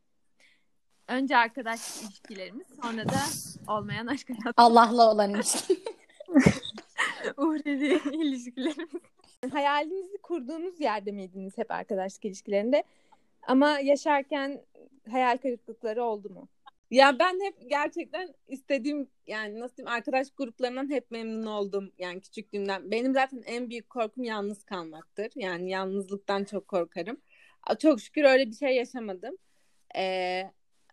[1.10, 3.20] Önce arkadaş ilişkilerimiz sonra da
[3.68, 4.52] olmayan aşk hayatı.
[4.56, 5.78] Allah'la olan ilişki.
[7.36, 9.02] Uhrevi ilişkilerimiz.
[9.52, 12.84] Hayalinizi kurduğunuz yerde miydiniz hep arkadaşlık ilişkilerinde?
[13.42, 14.60] Ama yaşarken
[15.10, 16.48] hayal kırıklıkları oldu mu?
[16.90, 22.90] Ya ben hep gerçekten istediğim yani nasıl diyeyim arkadaş gruplarından hep memnun oldum yani küçüklüğümden.
[22.90, 25.30] Benim zaten en büyük korkum yalnız kalmaktır.
[25.36, 27.20] Yani yalnızlıktan çok korkarım.
[27.78, 29.36] Çok şükür öyle bir şey yaşamadım.
[29.96, 30.50] Ee,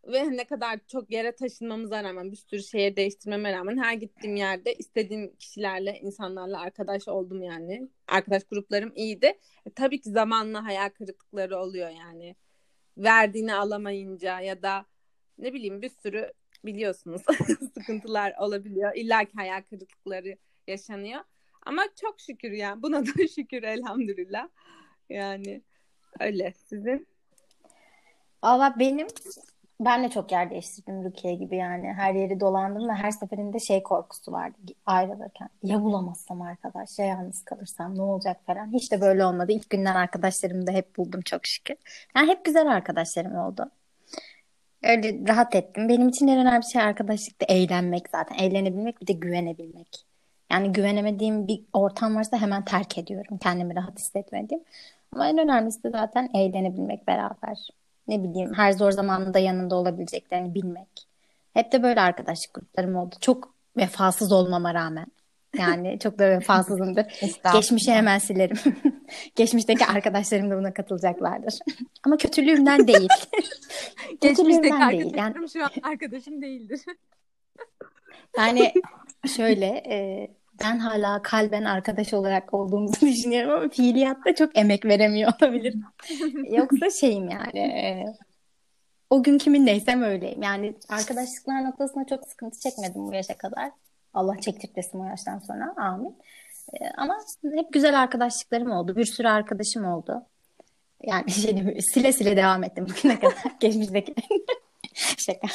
[0.07, 4.73] ve ne kadar çok yere taşınmamıza rağmen bir sürü şehir değiştirmeme rağmen her gittiğim yerde
[4.73, 7.89] istediğim kişilerle insanlarla arkadaş oldum yani.
[8.07, 9.25] Arkadaş gruplarım iyiydi.
[9.65, 12.35] E, tabii ki zamanla hayal kırıklıkları oluyor yani.
[12.97, 14.85] Verdiğini alamayınca ya da
[15.37, 16.33] ne bileyim bir sürü
[16.65, 17.21] biliyorsunuz
[17.73, 18.95] sıkıntılar olabiliyor.
[18.95, 21.21] İlla ki hayal kırıklıkları yaşanıyor.
[21.65, 24.49] Ama çok şükür yani buna da şükür elhamdülillah.
[25.09, 25.61] Yani
[26.19, 27.07] öyle sizin.
[28.43, 29.07] Valla benim
[29.79, 31.93] ben de çok yer değiştirdim Rukiye gibi yani.
[31.93, 35.49] Her yeri dolandım ve her seferinde şey korkusu vardı ayrılırken.
[35.63, 38.73] Ya bulamazsam arkadaş, ya yalnız kalırsam ne olacak falan.
[38.73, 39.51] Hiç de böyle olmadı.
[39.51, 41.75] İlk günden arkadaşlarımı da hep buldum çok şükür.
[42.15, 43.71] Yani hep güzel arkadaşlarım oldu.
[44.83, 45.89] Öyle rahat ettim.
[45.89, 48.35] Benim için en önemli şey arkadaşlıkta eğlenmek zaten.
[48.35, 50.05] Eğlenebilmek bir de güvenebilmek.
[50.51, 53.37] Yani güvenemediğim bir ortam varsa hemen terk ediyorum.
[53.37, 54.63] Kendimi rahat hissetmediğim.
[55.11, 57.69] Ama en önemlisi de zaten eğlenebilmek beraber.
[58.07, 61.07] Ne bileyim her zor zamanında yanında olabileceklerini bilmek.
[61.53, 63.15] Hep de böyle arkadaşlık gruplarım oldu.
[63.21, 65.05] Çok vefasız olmama rağmen.
[65.57, 67.05] Yani çok da vefasızımdır.
[67.53, 68.57] Geçmişi hemen silerim.
[69.35, 71.59] Geçmişteki arkadaşlarım da buna katılacaklardır.
[72.03, 73.09] Ama kötülüğümden değil.
[74.21, 75.13] Geçmişteki değil.
[75.15, 76.81] Yani şu an arkadaşım değildir.
[78.37, 78.73] Yani
[79.35, 80.27] şöyle e,
[80.63, 85.83] ben hala kalben arkadaş olarak olduğumuzu düşünüyorum ama fiiliyatta çok emek veremiyor olabilirim.
[86.57, 88.05] Yoksa şeyim yani e,
[89.09, 90.43] o gün kiminleysem öyleyim.
[90.43, 93.71] Yani arkadaşlıklar noktasında çok sıkıntı çekmedim bu yaşa kadar.
[94.13, 95.73] Allah çektirtmesin o yaştan sonra.
[95.77, 96.15] Amin.
[96.73, 97.17] E, ama
[97.55, 98.95] hep güzel arkadaşlıklarım oldu.
[98.95, 100.25] Bir sürü arkadaşım oldu.
[101.03, 103.35] Yani şey, sile sile devam ettim bugüne kadar.
[103.59, 104.15] Geçmişteki.
[104.95, 105.47] Şaka.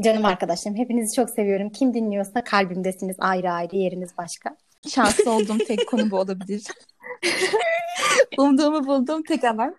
[0.00, 1.70] Canım arkadaşlarım hepinizi çok seviyorum.
[1.70, 4.56] Kim dinliyorsa kalbimdesiniz ayrı ayrı yeriniz başka.
[4.88, 6.62] Şanslı olduğum tek konu bu olabilir.
[8.38, 9.76] Umduğumu bulduğum tek alan.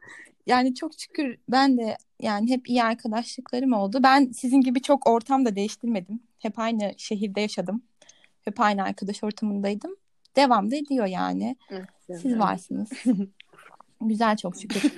[0.47, 3.99] Yani çok şükür ben de yani hep iyi arkadaşlıklarım oldu.
[4.03, 6.19] Ben sizin gibi çok ortam da değiştirmedim.
[6.39, 7.83] Hep aynı şehirde yaşadım.
[8.41, 9.95] Hep aynı arkadaş ortamındaydım.
[10.35, 11.55] Devam da ediyor yani.
[12.21, 12.89] Siz varsınız.
[14.01, 14.93] Güzel çok şükür.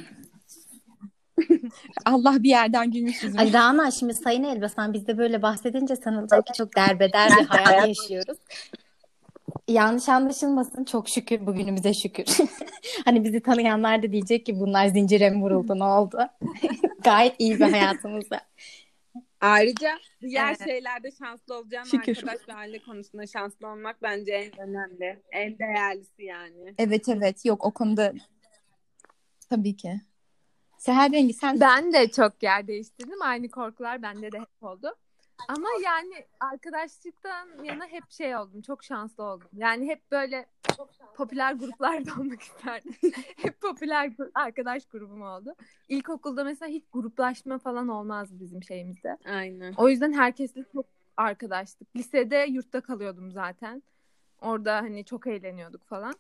[2.06, 3.42] Allah bir yerden gülmüş yüzüme.
[3.42, 7.88] Ay Rana şimdi Sayın Elbasan biz de böyle bahsedince sanılacak ki çok derbeder bir hayat
[7.88, 8.38] yaşıyoruz.
[9.68, 12.26] yanlış anlaşılmasın çok şükür bugünümüze şükür.
[13.06, 16.18] hani bizi tanıyanlar da diyecek ki bunlar zincire mi vuruldu ne oldu?
[17.04, 18.42] Gayet iyi bir hayatımız var.
[19.42, 20.64] Ayrıca diğer Evet.
[20.64, 22.18] şeylerde şanslı olacağım Şükür.
[22.18, 25.20] arkadaş ve aile konusunda şanslı olmak bence en önemli.
[25.32, 26.74] En değerlisi yani.
[26.78, 28.14] Evet evet yok o konuda
[29.50, 30.02] tabii ki.
[30.86, 33.22] Seher Rengi sen Ben de çok yer değiştirdim.
[33.22, 34.96] Aynı korkular bende de hep oldu.
[35.48, 38.62] Ama yani arkadaşlıktan yana hep şey oldum.
[38.62, 39.48] Çok şanslı oldum.
[39.54, 40.46] Yani hep böyle
[41.16, 42.96] popüler gruplarda olmak isterdim.
[43.38, 45.56] hep popüler arkadaş grubum oldu.
[45.90, 49.18] İlkokulda mesela hiç gruplaşma falan olmazdı bizim şeyimizde.
[49.26, 49.74] Aynen.
[49.78, 50.86] O yüzden herkesle çok
[51.18, 51.96] arkadaştık.
[51.96, 53.84] Lisede yurtta kalıyordum zaten.
[54.42, 56.14] Orada hani çok eğleniyorduk falan.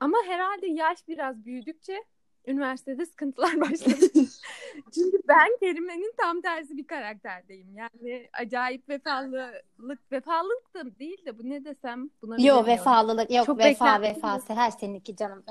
[0.00, 2.04] Ama herhalde yaş biraz büyüdükçe
[2.46, 4.06] üniversitede sıkıntılar başladı.
[4.94, 7.76] Çünkü ben kelimenin tam tersi bir karakterdeyim.
[7.76, 12.66] Yani acayip vefalılık, vefalılık da değil de bu ne desem buna Yok bilemiyorum.
[12.66, 15.44] vefalılık yok Çok vefa vefa Seher seninki canım.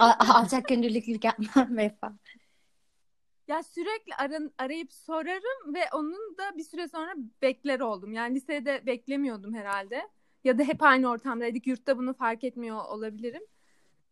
[0.00, 2.12] Al- Alçak gönüllülük yapma vefa.
[3.48, 8.12] Ya sürekli aran, arayıp sorarım ve onun da bir süre sonra bekler oldum.
[8.12, 10.08] Yani lisede beklemiyordum herhalde.
[10.44, 11.66] Ya da hep aynı ortamdaydık.
[11.66, 13.42] Yurtta bunu fark etmiyor olabilirim.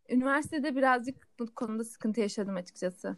[0.09, 3.17] Üniversitede birazcık bu konuda sıkıntı yaşadım açıkçası.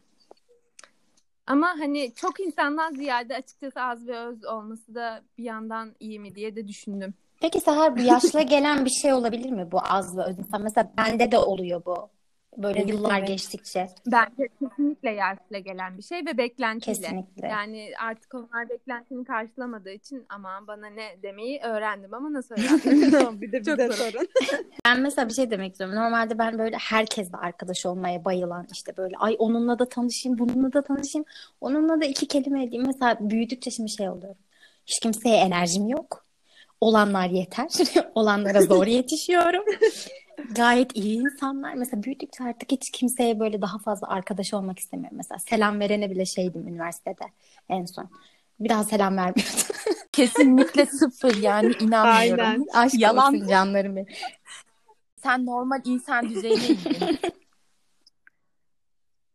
[1.46, 6.35] Ama hani çok insandan ziyade açıkçası az ve öz olması da bir yandan iyi mi
[6.35, 7.14] diye de düşündüm.
[7.40, 10.62] Peki Seher bu yaşla gelen bir şey olabilir mi bu az ve öz insan?
[10.62, 12.11] Mesela bende de oluyor bu.
[12.56, 13.28] Böyle Evet, yıllar evet.
[13.28, 13.88] geçtikçe.
[14.06, 17.00] Bence kesinlikle yaşla gelen bir şey ve beklentiyle.
[17.00, 17.48] Kesinlikle.
[17.48, 23.40] Yani artık onlar beklentini karşılamadığı için aman bana ne demeyi öğrendim ama nasıl öğrendim?
[23.40, 23.94] bir de Çok bize zor.
[23.94, 24.28] sorun.
[24.84, 25.96] Ben mesela bir şey demek istiyorum.
[25.96, 30.82] Normalde ben böyle herkesle arkadaş olmaya bayılan işte böyle ay onunla da tanışayım, bununla da
[30.82, 31.24] tanışayım.
[31.61, 32.84] Onunla da iki kelime edeyim.
[32.87, 34.38] Mesela büyüdükçe şimdi şey oluyorum.
[34.87, 36.24] Hiç kimseye enerjim yok.
[36.80, 37.68] Olanlar yeter.
[38.14, 39.64] Olanlara zor yetişiyorum.
[40.51, 41.74] Gayet iyi insanlar.
[41.74, 45.16] Mesela büyüdükçe artık hiç kimseye böyle daha fazla arkadaş olmak istemiyorum.
[45.16, 47.24] Mesela selam verene bile şeydim üniversitede
[47.68, 48.11] en son.
[48.61, 49.53] Bir daha selam vermiyordum.
[50.12, 52.44] kesinlikle sıfır yani inanmıyorum.
[52.44, 52.66] Aynen.
[52.74, 53.35] Aşk Yalan.
[53.35, 54.07] olsun canlarım benim.
[55.22, 57.18] Sen normal insan düzeyine indin.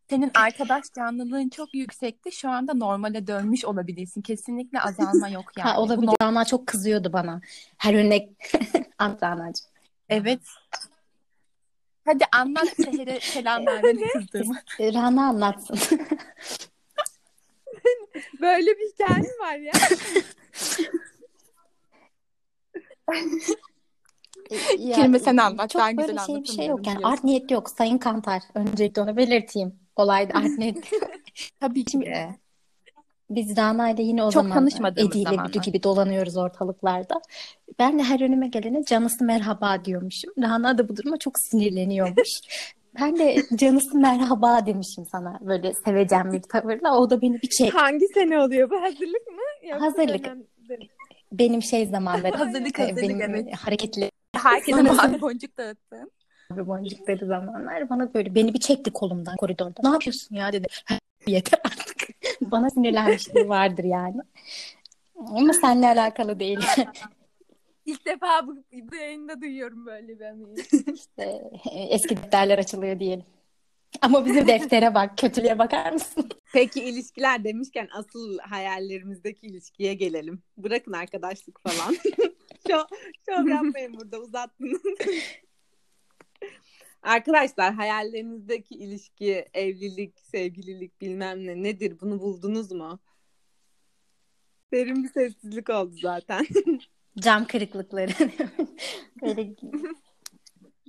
[0.09, 2.31] Senin arkadaş canlılığın çok yüksekti.
[2.31, 4.21] Şu anda normale dönmüş olabilirsin.
[4.21, 5.69] Kesinlikle azalma yok yani.
[5.69, 6.07] Ha, Bu olabilir.
[6.07, 7.41] no- Rana çok kızıyordu bana.
[7.77, 8.29] Her örnek
[8.97, 9.67] Anlat Rana'cığım.
[10.09, 10.41] Evet.
[12.05, 14.55] Hadi anlat Seher'e selam vermeni kızdığımı.
[14.79, 15.79] Rana anlatsın.
[18.41, 19.71] Böyle bir hikaye mi var ya?
[24.77, 25.69] Ya, Kelime sen anlat.
[25.69, 26.87] Çok Ben böyle güzel şey bir şey yok.
[26.87, 27.69] Yani art niyet yok.
[27.69, 28.41] Sayın Kantar.
[28.55, 29.79] Öncelikle onu belirteyim.
[29.95, 30.91] Olayda art niyet.
[31.59, 31.99] Tabii ki.
[33.35, 34.67] Biz Rana ile yine o Çok zaman
[34.97, 35.43] Edi ile.
[35.47, 37.21] Büdü gibi dolanıyoruz ortalıklarda.
[37.79, 40.33] Ben de her önüme gelene canısı merhaba diyormuşum.
[40.41, 42.29] Rana da bu duruma çok sinirleniyormuş.
[43.01, 46.97] Ben de canısı merhaba demişim sana böyle sevecen bir tavırla.
[46.97, 47.73] O da beni bir çek.
[47.73, 48.81] Hangi sene oluyor bu?
[48.81, 49.67] Hazırlık mı?
[49.69, 50.25] Yoksa Hazırlık.
[50.25, 50.87] dönem- dönem-
[51.31, 52.37] Benim şey zamanları.
[52.37, 53.55] Hazırlık, e, hazırlık, benim evet.
[53.55, 56.11] hareketli Herkese mavi boncuk dağıttın.
[56.51, 59.81] bir boncukları zamanlar bana böyle beni bir çekti kolumdan koridorda.
[59.83, 60.67] Ne yapıyorsun ya dedi.
[60.85, 60.95] "Ha,
[61.27, 61.92] Yeter artık.
[62.51, 64.21] Bana sinirlenmişliği vardır yani.
[65.15, 66.59] Ama seninle alakalı değil.
[67.85, 70.55] İlk defa bu, bu yayında duyuyorum böyle bir anıyı.
[70.93, 71.51] İşte,
[71.89, 73.25] eski defterler açılıyor diyelim.
[74.01, 76.29] Ama bizim deftere bak, kötülüğe bakar mısın?
[76.53, 80.43] Peki ilişkiler demişken asıl hayallerimizdeki ilişkiye gelelim.
[80.57, 81.95] Bırakın arkadaşlık falan.
[82.69, 82.87] çok,
[83.29, 84.81] çok yapmayın burada uzattınız.
[87.03, 91.99] Arkadaşlar hayallerinizdeki ilişki, evlilik, sevgililik bilmem ne nedir?
[92.01, 92.99] Bunu buldunuz mu?
[94.73, 96.45] Derin bir sessizlik oldu zaten.
[97.19, 98.11] Cam kırıklıkları.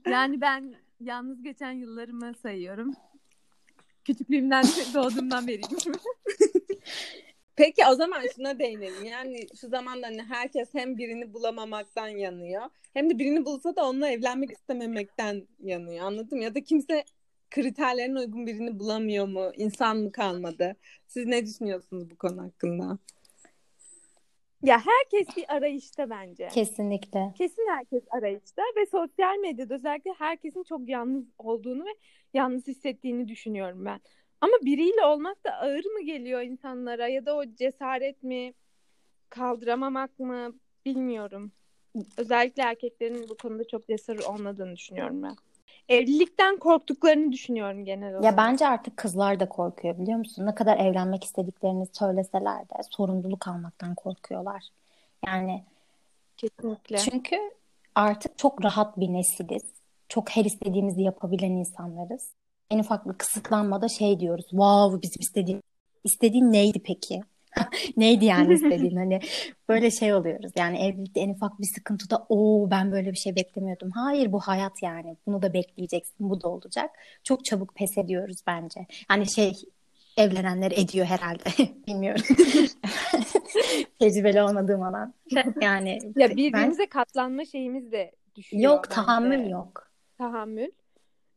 [0.06, 2.94] Yani ben yalnız geçen yıllarımı sayıyorum.
[4.04, 5.60] Küçüklüğümden, doğduğumdan beri.
[7.56, 9.04] Peki o zaman şuna değinelim.
[9.04, 12.62] Yani şu zamanda hani herkes hem birini bulamamaktan yanıyor
[12.94, 16.06] hem de birini bulsa da onunla evlenmek istememekten yanıyor.
[16.06, 16.44] Anladın mı?
[16.44, 17.04] Ya da kimse
[17.50, 19.52] kriterlerine uygun birini bulamıyor mu?
[19.56, 20.76] İnsan mı kalmadı?
[21.06, 22.98] Siz ne düşünüyorsunuz bu konu hakkında?
[24.64, 26.48] ya herkes bir arayışta bence.
[26.48, 27.32] kesinlikle.
[27.38, 31.94] Kesin herkes arayışta ve sosyal medyada özellikle herkesin çok yalnız olduğunu ve
[32.34, 34.00] yalnız hissettiğini düşünüyorum ben.
[34.44, 38.54] Ama biriyle olmak da ağır mı geliyor insanlara ya da o cesaret mi
[39.28, 40.52] kaldıramamak mı
[40.86, 41.52] bilmiyorum.
[42.16, 45.36] Özellikle erkeklerin bu konuda çok cesur olmadığını düşünüyorum ben.
[45.88, 48.24] Evlilikten korktuklarını düşünüyorum genel olarak.
[48.24, 50.46] Ya bence artık kızlar da korkuyor biliyor musun?
[50.46, 54.68] Ne kadar evlenmek istediklerini söyleseler de sorumluluk almaktan korkuyorlar.
[55.26, 55.64] Yani
[56.36, 56.96] kesinlikle.
[56.96, 57.36] Çünkü
[57.94, 59.64] artık çok rahat bir nesiliz.
[60.08, 62.30] Çok her istediğimizi yapabilen insanlarız.
[62.70, 64.46] En ufak bir kısıtlanmada şey diyoruz.
[64.50, 65.62] Wow bizim istediğim
[66.04, 67.20] istediğin neydi peki?
[67.96, 69.20] Neydi yani istediğin hani
[69.68, 70.52] böyle şey oluyoruz.
[70.56, 73.90] Yani evlilikte en ufak bir sıkıntıda o ben böyle bir şey beklemiyordum.
[73.90, 75.16] Hayır bu hayat yani.
[75.26, 76.30] Bunu da bekleyeceksin.
[76.30, 76.90] Bu da olacak.
[77.24, 78.86] Çok çabuk pes ediyoruz bence.
[79.08, 79.52] Hani şey
[80.16, 81.44] evlenenler ediyor herhalde.
[81.86, 82.24] Bilmiyorum.
[83.98, 85.14] Tecrübeli olmadığım alan.
[85.60, 88.94] Yani Ya birbirimize katlanma şeyimiz de düşüyor yok bence.
[88.94, 89.90] tahammül yok.
[90.18, 90.70] Tahammül.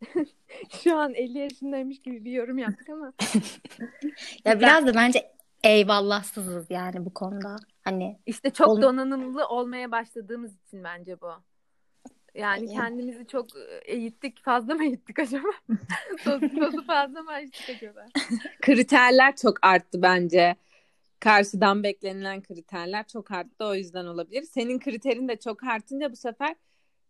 [0.83, 3.13] Şu an 50 yaşındaymış gibi bir yorum yaptık ama.
[4.45, 5.31] Ya biraz da bence
[5.63, 7.55] eyvallahsızız yani bu konuda.
[7.83, 11.29] Hani İşte çok Ol- donanımlı olmaya başladığımız için bence bu.
[12.35, 12.81] Yani Ya.
[12.81, 14.43] kendimizi çok e, eğittik.
[14.43, 15.47] Fazla mı eğittik acaba?
[16.25, 18.05] Dozu, dozu fazla mı açtık acaba?
[18.61, 20.55] Kriterler çok arttı bence.
[21.19, 24.43] Karşıdan beklenilen kriterler çok arttı o yüzden olabilir.
[24.43, 26.55] Senin kriterin de çok artınca bu sefer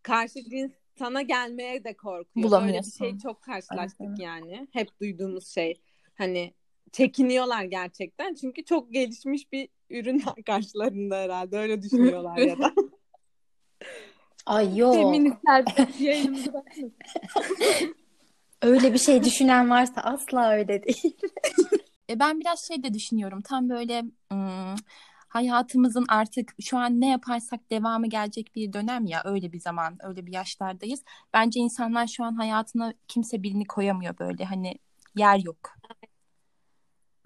[0.04, 2.26] karşı cins sana gelmeye de korkuyor.
[2.36, 3.06] Böyle bir Bulamıyorsun.
[3.06, 4.20] şey çok karşılaştık Evet.
[4.20, 4.68] yani.
[4.72, 5.82] Hep duyduğumuz şey.
[6.18, 6.54] Hani
[6.92, 8.34] çekiniyorlar gerçekten.
[8.34, 11.58] Çünkü çok gelişmiş bir ürün karşılarında herhalde.
[11.58, 12.74] Öyle düşünüyorlar ya da.
[14.46, 14.96] ay yok.
[14.96, 15.66] Feministler
[16.00, 16.94] yayınımıza bakmasın.
[18.62, 21.18] Öyle bir şey düşünen varsa asla öyle değil.
[22.10, 23.42] E ben biraz şey de düşünüyorum.
[23.42, 24.76] Tam böyle ım,
[25.38, 30.26] hayatımızın artık şu an ne yaparsak devamı gelecek bir dönem ya öyle bir zaman, öyle
[30.26, 31.04] bir yaşlardayız.
[31.34, 34.80] Bence insanlar şu an hayatına kimse birini koyamıyor böyle hani
[35.16, 35.58] yer yok.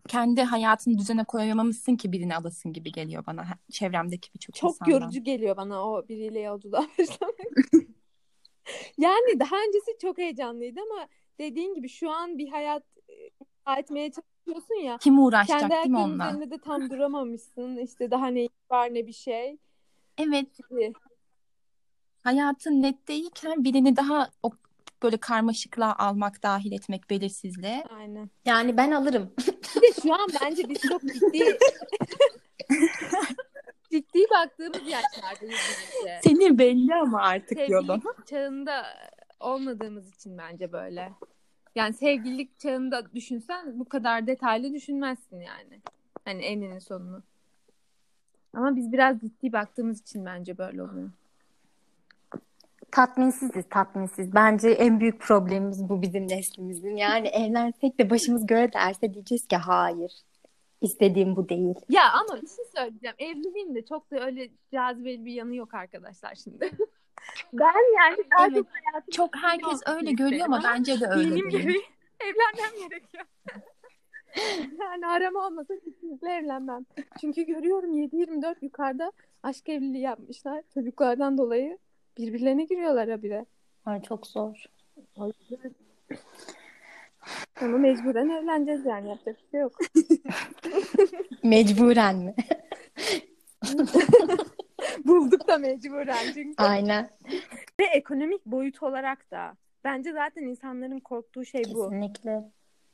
[0.07, 4.91] Kendi hayatını düzene koyamamışsın ki birini alasın gibi geliyor bana çevremdeki birçok Çok insandan.
[4.91, 7.35] yorucu geliyor bana o biriyle yolculuğa başlamak.
[8.97, 11.07] yani daha öncesi çok heyecanlıydı ama
[11.39, 12.83] dediğin gibi şu an bir hayat
[13.79, 14.97] etmeye çalışıyorsun ya.
[14.97, 16.27] Kim uğraşacak Kendi değil mi onunla?
[16.27, 17.77] üzerinde de tam duramamışsın.
[17.77, 19.57] İşte daha ne var ne bir şey.
[20.17, 20.93] Evet, gibi.
[22.23, 24.51] hayatın net değilken birini daha o
[25.03, 27.83] böyle karmaşıklığa almak, dahil etmek, belirsizliğe.
[27.97, 28.29] Aynen.
[28.45, 29.33] Yani ben alırım.
[29.75, 31.57] Bir de şu an bence biz çok ciddi
[33.91, 35.59] ciddi baktığımız yaşlardayız
[36.05, 36.19] bence.
[36.23, 37.87] Senin belli ama artık yolun.
[37.87, 38.85] Sevgililik çağında
[39.39, 41.11] olmadığımız için bence böyle.
[41.75, 45.81] Yani sevgililik çağında düşünsen bu kadar detaylı düşünmezsin yani.
[46.25, 47.23] Hani eninin sonunu.
[48.53, 51.09] Ama biz biraz ciddi baktığımız için bence böyle oluyor.
[52.91, 54.35] Tatminsiziz, tatminsiz.
[54.35, 56.95] Bence en büyük problemimiz bu bizim neslimizin.
[56.95, 60.11] Yani evlensek de başımız göre derse diyeceğiz ki hayır.
[60.81, 61.75] İstediğim bu değil.
[61.89, 63.15] Ya ama bir şey söyleyeceğim.
[63.19, 66.71] Evliliğin de çok da öyle cazibeli bir yanı yok arkadaşlar şimdi.
[67.53, 68.55] ben yani daha Evet.
[68.55, 71.63] çok hayatımda Çok herkes öyle görüyor ama bence de öyle Benim değil.
[71.63, 71.77] gibi
[72.19, 73.25] evlenmem gerekiyor.
[74.79, 76.85] yani arama olmasa kesinlikle evlenmem.
[77.21, 79.11] Çünkü görüyorum 7-24 yukarıda
[79.43, 80.63] aşk evliliği yapmışlar.
[80.73, 81.77] Çocuklardan dolayı
[82.17, 83.45] birbirlerine giriyorlar habire.
[83.85, 84.63] Ay çok zor.
[85.49, 85.75] Yüzden
[87.61, 89.77] ama mecburen evleneceğiz yani yapacak bir şey yok.
[91.43, 92.35] Mecburen mi?
[95.05, 96.63] Bulduk da mecburen çünkü.
[96.63, 97.09] Aynen.
[97.79, 101.89] Ve ekonomik boyut olarak da bence zaten insanların korktuğu şey bu.
[101.89, 102.43] Kesinlikle.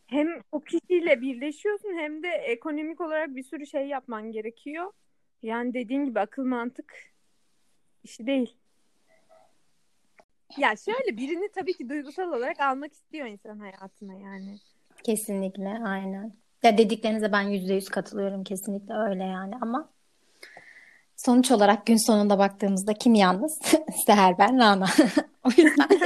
[0.07, 4.91] Hem o kişiyle birleşiyorsun hem de ekonomik olarak bir sürü şey yapman gerekiyor.
[5.41, 7.13] Yani dediğin gibi akıl mantık
[8.03, 8.57] işi değil.
[10.57, 14.57] Ya şöyle birini tabii ki duygusal olarak almak istiyor insan hayatına yani.
[15.03, 16.33] Kesinlikle aynen.
[16.63, 18.43] Ya dediklerinize ben yüzde yüz katılıyorum.
[18.43, 19.89] Kesinlikle öyle yani ama
[21.27, 23.59] sonuç olarak gün sonunda baktığımızda kim yalnız?
[24.05, 24.85] Seher ben Rana.
[25.43, 25.87] o yüzden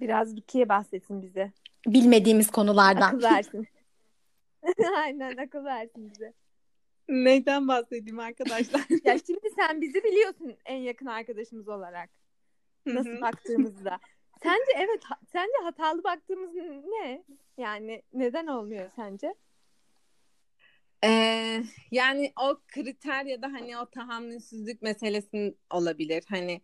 [0.00, 1.52] Biraz Rukiye bahsetsin bize.
[1.86, 3.08] bilmediğimiz konulardan.
[3.08, 3.66] Akıl versin.
[4.96, 6.32] Aynen akıl versin bize.
[7.08, 8.80] Neyden bahsedeyim arkadaşlar?
[9.04, 12.10] Ya şimdi sen bizi biliyorsun en yakın arkadaşımız olarak.
[12.86, 13.98] Nasıl baktığımızda.
[14.42, 16.54] Sence evet ha- sence hatalı baktığımız
[16.84, 17.22] ne?
[17.58, 19.34] Yani neden olmuyor sence?
[21.04, 26.24] Ee, yani o kriter ya da hani o tahammülsüzlük meselesinin olabilir.
[26.28, 26.60] Hani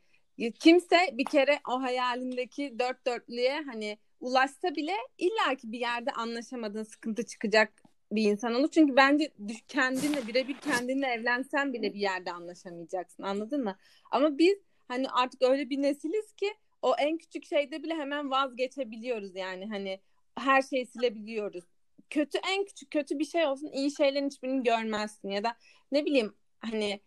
[0.61, 7.27] kimse bir kere o hayalindeki dört dörtlüğe hani ulaşsa bile illaki bir yerde anlaşamadığın sıkıntı
[7.27, 7.83] çıkacak
[8.13, 8.69] bir insan olur.
[8.71, 9.33] Çünkü bence
[9.69, 13.23] kendinle birebir kendinle evlensen bile bir yerde anlaşamayacaksın.
[13.23, 13.77] Anladın mı?
[14.11, 14.59] Ama biz
[14.89, 20.01] hani artık öyle bir nesiliz ki o en küçük şeyde bile hemen vazgeçebiliyoruz yani hani
[20.39, 21.65] her şeyi silebiliyoruz
[22.11, 25.55] kötü en küçük kötü bir şey olsun iyi şeylerin hiçbirini görmezsin ya da
[25.93, 27.01] ne bileyim hani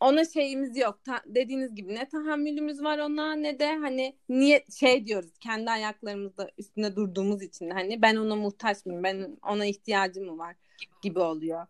[0.00, 1.04] ona şeyimiz yok.
[1.04, 6.50] Ta- dediğiniz gibi ne tahammülümüz var ona ne de hani niye şey diyoruz kendi ayaklarımızda
[6.58, 9.02] üstünde durduğumuz için hani ben ona muhtaç mıyım?
[9.04, 10.56] Ben ona ihtiyacım mı var
[11.02, 11.66] gibi oluyor.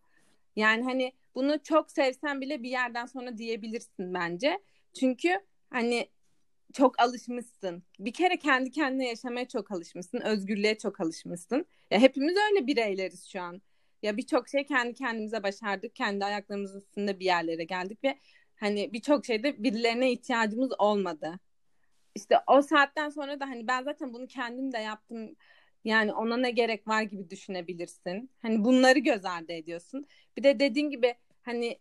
[0.56, 4.58] Yani hani bunu çok sevsen bile bir yerden sonra diyebilirsin bence.
[5.00, 5.40] Çünkü
[5.70, 6.08] hani
[6.72, 7.82] çok alışmışsın.
[7.98, 10.20] Bir kere kendi kendine yaşamaya çok alışmışsın.
[10.20, 11.66] Özgürlüğe çok alışmışsın.
[11.90, 13.62] Ya hepimiz öyle bireyleriz şu an.
[14.02, 15.94] Ya birçok şey kendi kendimize başardık.
[15.94, 18.18] Kendi ayaklarımızın üstünde bir yerlere geldik ve
[18.56, 21.40] hani birçok şeyde birilerine ihtiyacımız olmadı.
[22.14, 25.36] İşte o saatten sonra da hani ben zaten bunu kendim de yaptım.
[25.84, 28.30] Yani ona ne gerek var gibi düşünebilirsin.
[28.42, 30.06] Hani bunları göz ardı ediyorsun.
[30.36, 31.78] Bir de dediğin gibi hani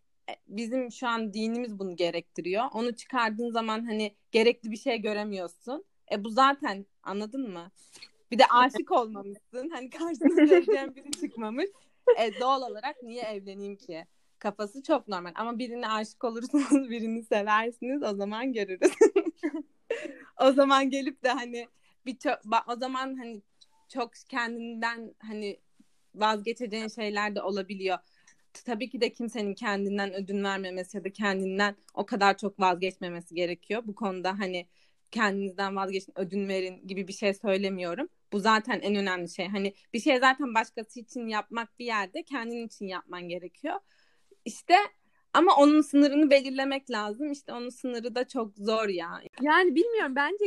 [0.48, 2.64] bizim şu an dinimiz bunu gerektiriyor.
[2.74, 5.86] Onu çıkardığın zaman hani gerekli bir şey göremiyorsun.
[6.12, 7.72] E bu zaten anladın mı?
[8.32, 9.70] Bir de aşık olmamışsın.
[9.70, 11.66] Hani karşına seveceğin biri çıkmamış.
[12.20, 14.06] E doğal olarak niye evleneyim ki?
[14.40, 15.32] Kafası çok normal.
[15.36, 18.92] Ama birine aşık olursunuz, birini seversiniz o zaman görürüz.
[20.42, 21.68] o zaman gelip de hani
[22.06, 23.42] bir çok o zaman hani
[23.88, 25.60] çok kendinden hani
[26.16, 27.98] vazgeçeceğin şeyler de olabiliyor.
[28.64, 33.82] Tabii ki de kimsenin kendinden ödün vermemesi ya da kendinden o kadar çok vazgeçmemesi gerekiyor.
[33.86, 34.68] Bu konuda hani
[35.12, 38.10] kendinizden vazgeçin, ödün verin gibi bir şey söylemiyorum.
[38.34, 39.48] Bu zaten en önemli şey.
[39.48, 43.76] Hani bir şey zaten başkası için yapmak bir yerde kendin için yapman gerekiyor.
[44.46, 44.76] İşte
[45.34, 47.32] ama onun sınırını belirlemek lazım.
[47.32, 49.22] İşte onun sınırı da çok zor ya.
[49.42, 50.46] Yani bilmiyorum bence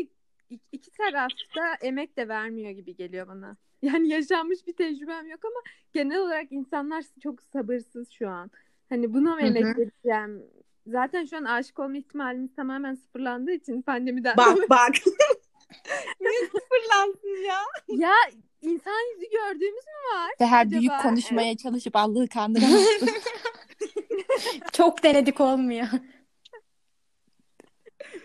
[0.73, 3.57] iki tarafta emek de vermiyor gibi geliyor bana.
[3.83, 5.61] Yani yaşanmış bir tecrübem yok ama
[5.93, 8.51] genel olarak insanlar çok sabırsız şu an.
[8.89, 10.43] Hani buna mı emek vereceğim?
[10.87, 14.95] Zaten şu an aşık olma ihtimalimiz tamamen sıfırlandığı için pandemiden Bak bak.
[16.21, 17.59] Niye sıfırlansın ya?
[17.89, 18.15] Ya
[18.63, 20.31] insan yüzü gördüğümüz mü var?
[20.39, 20.81] Seher acaba?
[20.81, 21.59] büyük konuşmaya evet.
[21.59, 23.09] çalışıp Allah'ı kandıramazsın.
[24.73, 25.87] Çok denedik olmuyor.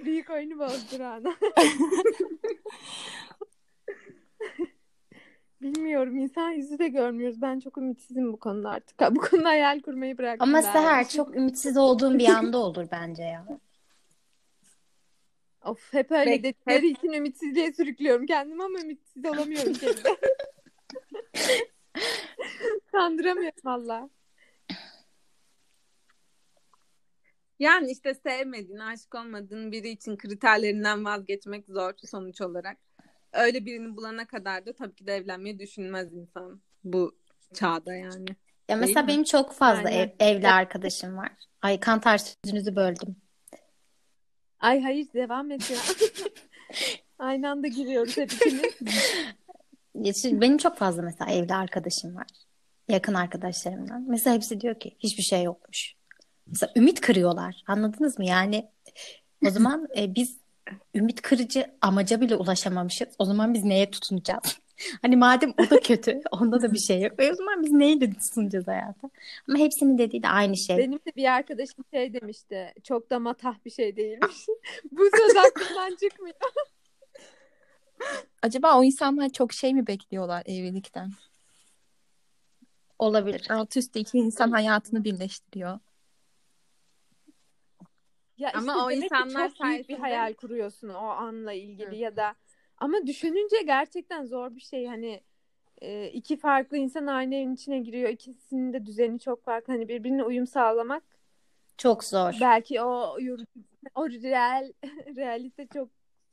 [0.05, 1.35] Büyük oyunu bozdur ana.
[5.61, 7.41] Bilmiyorum insan yüzü de görmüyoruz.
[7.41, 9.01] Ben çok ümitsizim bu konuda artık.
[9.11, 10.49] Bu konuda hayal kurmayı bıraktım.
[10.49, 13.45] Ama Seher çok ümitsiz olduğum bir anda olur bence ya.
[15.65, 16.97] Of hep öyle Bek, dedikleri hep...
[16.97, 20.15] için ümitsizliğe sürüklüyorum kendimi ama ümitsiz olamıyorum kendime.
[22.91, 24.09] Kandıramıyorum valla.
[27.59, 32.77] Yani işte sevmediğin, aşık olmadığın biri için kriterlerinden vazgeçmek zor sonuç olarak.
[33.33, 37.15] Öyle birini bulana kadar da tabii ki de evlenmeyi düşünmez insan bu
[37.53, 38.25] çağda yani.
[38.69, 41.31] Ya mesela benim çok fazla ev, evli arkadaşım var.
[41.61, 43.15] Ay kantar sözünüzü böldüm.
[44.59, 45.77] Ay hayır devam et ya.
[47.19, 48.75] Aynı anda giriyoruz hepimiz.
[50.41, 52.27] benim çok fazla mesela evli arkadaşım var.
[52.87, 54.05] Yakın arkadaşlarımdan.
[54.07, 55.95] Mesela hepsi diyor ki hiçbir şey yokmuş.
[56.47, 57.63] Mesela ümit kırıyorlar.
[57.67, 58.25] Anladınız mı?
[58.25, 58.69] Yani
[59.45, 60.37] o zaman e, biz
[60.95, 63.07] ümit kırıcı amaca bile ulaşamamışız.
[63.19, 64.59] O zaman biz neye tutunacağız?
[65.01, 67.23] hani madem o da kötü, onda da bir şey yok.
[67.23, 69.09] E o zaman biz neyle tutunacağız hayata?
[69.49, 70.77] Ama hepsinin dediği de aynı şey.
[70.77, 72.73] Benim de bir arkadaşım şey demişti.
[72.83, 74.45] Çok da matah bir şey değilmiş.
[74.91, 76.35] Bu söz aklımdan çıkmıyor.
[78.41, 81.11] Acaba o insanlar çok şey mi bekliyorlar evlilikten?
[82.99, 83.47] Olabilir.
[83.49, 85.79] Alt üstte iki insan hayatını birleştiriyor.
[88.37, 91.95] Ya ama işte o insanlar çok büyük bir hayal kuruyorsun o anla ilgili Hı.
[91.95, 92.35] ya da
[92.77, 95.21] ama düşününce gerçekten zor bir şey hani
[95.81, 100.23] e, iki farklı insan aynı evin içine giriyor ikisinin de düzeni çok farklı hani birbirine
[100.23, 101.03] uyum sağlamak
[101.77, 102.37] çok zor.
[102.41, 103.17] Belki o
[103.95, 104.71] o real
[105.15, 105.89] realite çok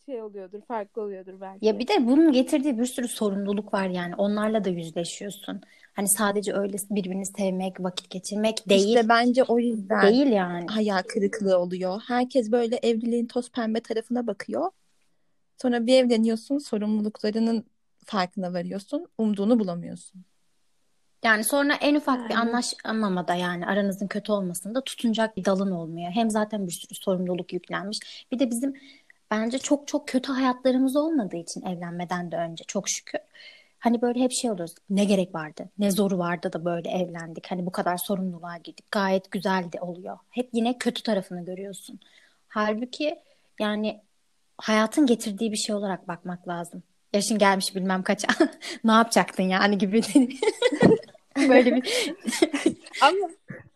[0.07, 1.67] şey oluyordur, farklı oluyordur belki.
[1.67, 4.15] Ya bir de bunun getirdiği bir sürü sorumluluk var yani.
[4.15, 5.61] Onlarla da yüzleşiyorsun.
[5.93, 8.89] Hani sadece öyle birbirini sevmek, vakit geçirmek değil.
[8.89, 10.67] İşte bence o yüzden değil yani.
[10.67, 12.03] Hayal kırıklığı oluyor.
[12.09, 14.71] Herkes böyle evliliğin toz pembe tarafına bakıyor.
[15.63, 17.65] Sonra bir evleniyorsun, sorumluluklarının
[18.05, 20.25] farkına varıyorsun, umduğunu bulamıyorsun.
[21.25, 22.29] Yani sonra en ufak yani.
[22.29, 26.11] bir anlaşmamada yani aranızın kötü olmasında tutunacak bir dalın olmuyor.
[26.11, 28.27] Hem zaten bir sürü sorumluluk yüklenmiş.
[28.33, 28.75] Bir de bizim
[29.33, 33.21] bence çok çok kötü hayatlarımız olmadığı için evlenmeden de önce çok şükür.
[33.79, 34.75] Hani böyle hep şey oluyoruz.
[34.91, 35.69] Ne gerek vardı?
[35.79, 37.51] Ne zoru vardı da böyle evlendik.
[37.51, 38.91] Hani bu kadar sorumluluğa girdik.
[38.91, 40.19] Gayet güzel de oluyor.
[40.31, 42.01] Hep yine kötü tarafını görüyorsun.
[42.49, 43.19] Halbuki
[43.61, 44.01] yani
[44.59, 46.83] hayatın getirdiği bir şey olarak bakmak lazım.
[47.13, 48.29] Yaşın gelmiş bilmem kaça.
[48.85, 50.03] ne yapacaktın yani gibi.
[51.49, 52.15] böyle bir
[53.03, 53.29] Ama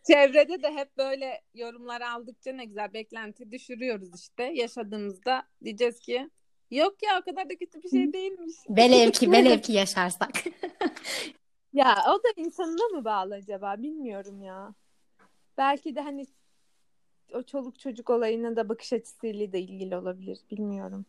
[0.07, 4.43] çevrede de hep böyle yorumlar aldıkça ne güzel beklenti düşürüyoruz işte.
[4.43, 6.31] Yaşadığımızda diyeceğiz ki
[6.71, 8.55] Yok ya o kadar da kötü bir şey değilmiş.
[8.69, 10.31] Velev ki velev ki yaşarsak.
[11.73, 14.75] ya o da insanına mı bağlı acaba bilmiyorum ya.
[15.59, 16.27] Belki de hani
[17.35, 21.07] o çoluk çocuk olayına da bakış açısıyla da ilgili olabilir bilmiyorum.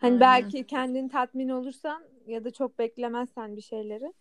[0.00, 0.20] Hani Aynen.
[0.20, 4.12] belki kendin tatmin olursan ya da çok beklemezsen bir şeyleri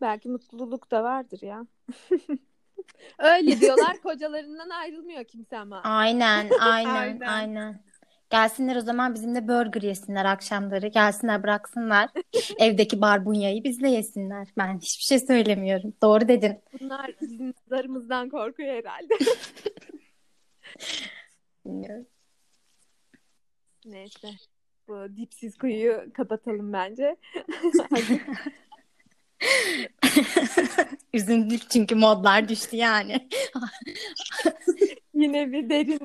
[0.00, 1.66] belki mutluluk da vardır ya.
[3.18, 5.82] Öyle diyorlar kocalarından ayrılmıyor kimse ama.
[5.82, 7.26] Aynen, aynen, Aynen.
[7.26, 7.84] aynen.
[8.30, 10.86] Gelsinler o zaman bizimle burger yesinler akşamları.
[10.86, 12.10] Gelsinler bıraksınlar
[12.58, 14.48] evdeki barbunyayı bizle yesinler.
[14.58, 15.94] Ben hiçbir şey söylemiyorum.
[16.02, 16.58] Doğru dedin.
[16.80, 19.14] Bunlar bizim zarımızdan korkuyor herhalde.
[21.66, 22.06] Bilmiyorum.
[23.84, 24.28] Neyse.
[24.88, 27.16] Bu dipsiz kuyuyu kapatalım bence.
[31.12, 33.28] Üzüldük çünkü modlar düştü yani.
[35.14, 36.00] Yine bir derin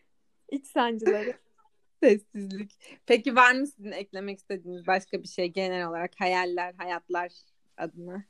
[0.50, 1.38] iç sancıları.
[2.02, 2.72] Sessizlik.
[3.06, 7.32] Peki var mı sizin eklemek istediğiniz başka bir şey genel olarak hayaller, hayatlar
[7.76, 8.24] adına?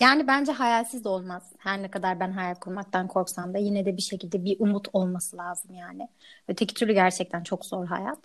[0.00, 1.52] Yani bence hayalsiz de olmaz.
[1.58, 5.36] Her ne kadar ben hayal kurmaktan korksam da yine de bir şekilde bir umut olması
[5.36, 6.08] lazım yani.
[6.48, 8.18] Öteki türlü gerçekten çok zor hayat.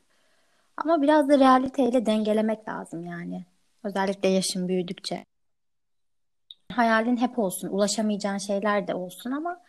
[0.78, 3.46] Ama biraz da realiteyle dengelemek lazım yani.
[3.84, 5.26] Özellikle yaşın büyüdükçe.
[6.72, 9.62] Hayalin hep olsun, ulaşamayacağın şeyler de olsun ama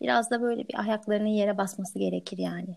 [0.00, 2.76] biraz da böyle bir ayaklarının yere basması gerekir yani.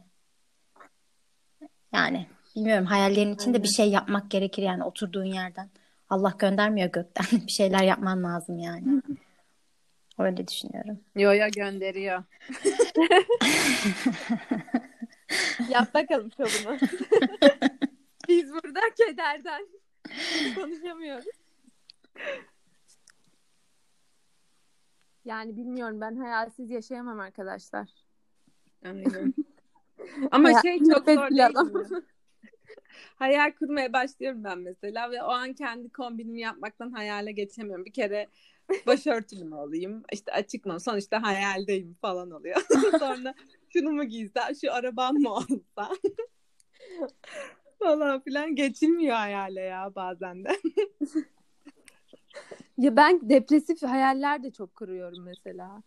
[1.94, 5.70] Yani bilmiyorum hayallerin içinde bir şey yapmak gerekir yani oturduğun yerden.
[6.10, 7.26] Allah göndermiyor gökten.
[7.48, 9.02] Bir şeyler yapman lazım yani.
[10.20, 11.00] Öyle düşünüyorum.
[11.16, 12.24] Yo yo gönderiyor.
[15.70, 16.78] Yap bakalım şovunu.
[18.28, 19.68] Biz burada kederden
[20.56, 21.26] konuşamıyoruz.
[25.26, 27.90] Yani bilmiyorum ben hayalsiz yaşayamam arkadaşlar.
[28.86, 29.34] Aynen.
[30.32, 32.02] Ama Hayal- şey çok zor değil mi?
[33.16, 37.86] Hayal kurmaya başlıyorum ben mesela ve o an kendi kombinimi yapmaktan hayale geçemiyorum.
[37.86, 38.28] Bir kere
[38.88, 40.80] başörtülü mü olayım, işte açık mı?
[40.80, 42.62] Sonuçta hayaldeyim falan oluyor.
[43.00, 43.34] Sonra
[43.70, 45.90] şunu mu giysem, şu arabam mı olsa
[47.84, 50.50] falan filan geçilmiyor hayale ya bazen de.
[52.78, 55.84] Ya ben depresif hayaller de çok kuruyorum mesela.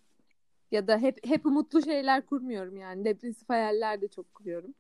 [0.70, 3.04] Ya da hep hep umutlu şeyler kurmuyorum yani.
[3.04, 4.74] Depresif hayaller de çok kuruyorum.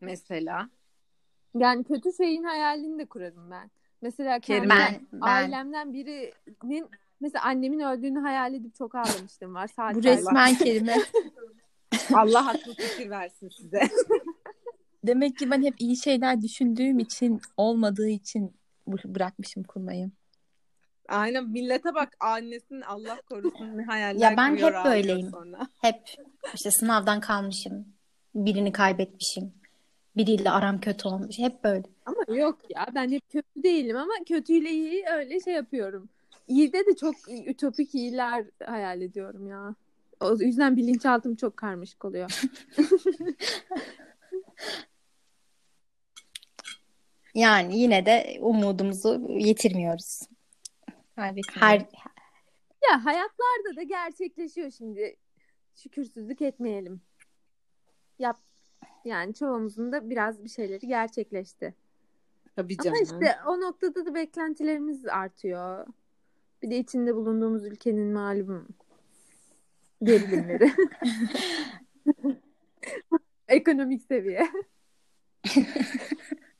[0.00, 0.70] Mesela.
[1.54, 3.70] Yani kötü şeyin hayalini de kurarım ben.
[4.02, 6.88] Mesela Kerim, kendi Ben, ben ailemden birinin
[7.20, 9.68] mesela annemin öldüğünü hayal edip çok ağlamıştım var.
[9.68, 10.10] Bu Saatlerce.
[10.10, 10.96] resmen kelime.
[12.14, 13.80] Allah akıl fikir versin size.
[15.04, 18.52] Demek ki ben hep iyi şeyler düşündüğüm için olmadığı için
[18.86, 20.10] bu- bırakmışım kurmayı.
[21.08, 25.30] Aynen millete bak annesinin Allah korusun ne hayaller Ya ben hep böyleyim.
[25.30, 25.66] Sonra.
[25.80, 26.02] hep
[26.54, 27.86] işte sınavdan kalmışım.
[28.34, 29.52] Birini kaybetmişim.
[30.16, 31.38] Biriyle aram kötü olmuş.
[31.38, 31.82] Hep böyle.
[32.06, 36.08] Ama yok ya ben hep kötü değilim ama kötüyle iyi öyle şey yapıyorum.
[36.48, 37.14] İyide de çok
[37.46, 39.74] ütopik iyiler hayal ediyorum ya.
[40.20, 42.40] O yüzden bilinçaltım çok karmaşık oluyor.
[47.34, 50.20] Yani yine de umudumuzu yitirmiyoruz.
[51.16, 51.36] Her
[52.90, 55.16] Ya hayatlarda da gerçekleşiyor şimdi.
[55.74, 57.00] Şükürsüzlük etmeyelim.
[58.18, 58.38] Yap.
[59.04, 61.74] Yani çoğumuzun da biraz bir şeyleri gerçekleşti.
[62.56, 63.02] Tabii Ama canım.
[63.02, 65.86] işte o noktada da beklentilerimiz artıyor.
[66.62, 68.68] Bir de içinde bulunduğumuz ülkenin malum
[70.02, 70.72] gerilimleri.
[73.48, 74.48] Ekonomik seviye.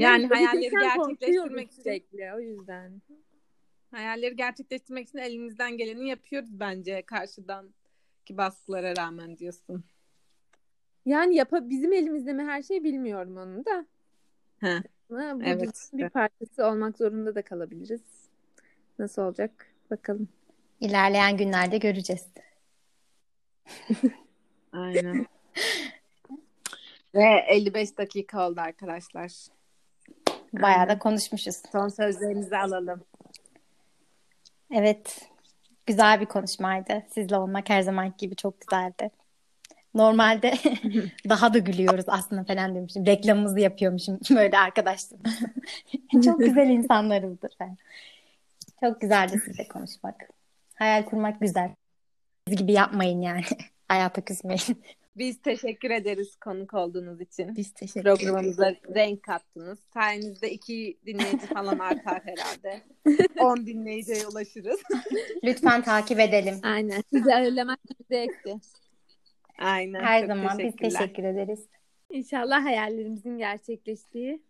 [0.00, 3.02] Yani hayalleri gerçekleştirmek sürekli o yüzden.
[3.90, 7.72] hayalleri gerçekleştirmek için elimizden geleni yapıyoruz bence karşıdaki
[8.30, 9.84] baskılara rağmen diyorsun.
[11.06, 13.86] Yani yapa bizim elimizde mi her şey bilmiyorum onu da.
[14.60, 14.82] He.
[15.10, 15.98] Ama bu Evet, işte.
[15.98, 18.28] bir parçası olmak zorunda da kalabiliriz.
[18.98, 20.28] Nasıl olacak bakalım.
[20.80, 22.26] ilerleyen günlerde göreceğiz.
[24.72, 25.26] Aynen.
[27.14, 29.46] Ve 55 dakika oldu arkadaşlar.
[30.52, 31.56] Bayağı da konuşmuşuz.
[31.72, 33.04] Son sözlerinizi alalım.
[34.74, 35.30] Evet.
[35.86, 37.02] Güzel bir konuşmaydı.
[37.14, 39.10] Sizle olmak her zamanki gibi çok güzeldi.
[39.94, 40.54] Normalde
[41.28, 43.06] daha da gülüyoruz aslında falan demişim.
[43.06, 45.22] Reklamımızı yapıyormuşum böyle arkadaşlarım.
[46.24, 47.50] Çok güzel insanlarızdır.
[47.58, 47.76] falan.
[48.80, 50.14] Çok güzeldi sizle konuşmak.
[50.74, 51.70] Hayal kurmak güzel.
[52.48, 53.42] Siz gibi yapmayın yani.
[53.88, 54.82] Hayata küsmeyin.
[55.20, 57.56] Biz teşekkür ederiz konuk olduğunuz için.
[57.56, 58.18] Biz teşekkür ederiz.
[58.20, 59.78] Programımıza renk kattınız.
[59.94, 62.80] Sayenizde iki dinleyici falan artar herhalde.
[63.40, 64.80] 10 dinleyiciye ulaşırız.
[65.44, 66.54] Lütfen takip edelim.
[66.62, 67.02] Aynen.
[67.12, 67.78] Sizi ağırlamak
[68.10, 68.56] zevkti.
[69.58, 70.00] Aynen.
[70.00, 71.66] Her zaman biz teşekkür ederiz.
[72.10, 74.42] İnşallah hayallerimizin gerçekleştiği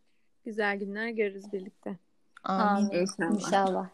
[0.45, 1.97] güzel günler görürüz birlikte.
[2.45, 2.91] Amin.
[2.91, 3.35] İnşallah.
[3.35, 3.89] İnşallah.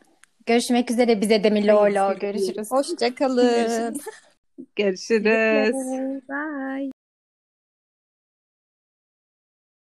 [0.46, 2.18] Görüşmek üzere bize de Milolo.
[2.18, 2.68] Görüşürüz.
[2.70, 3.14] Hoşça
[5.50, 5.50] kalın.
[5.50, 6.28] Görüşürüz.
[6.28, 6.95] Bye.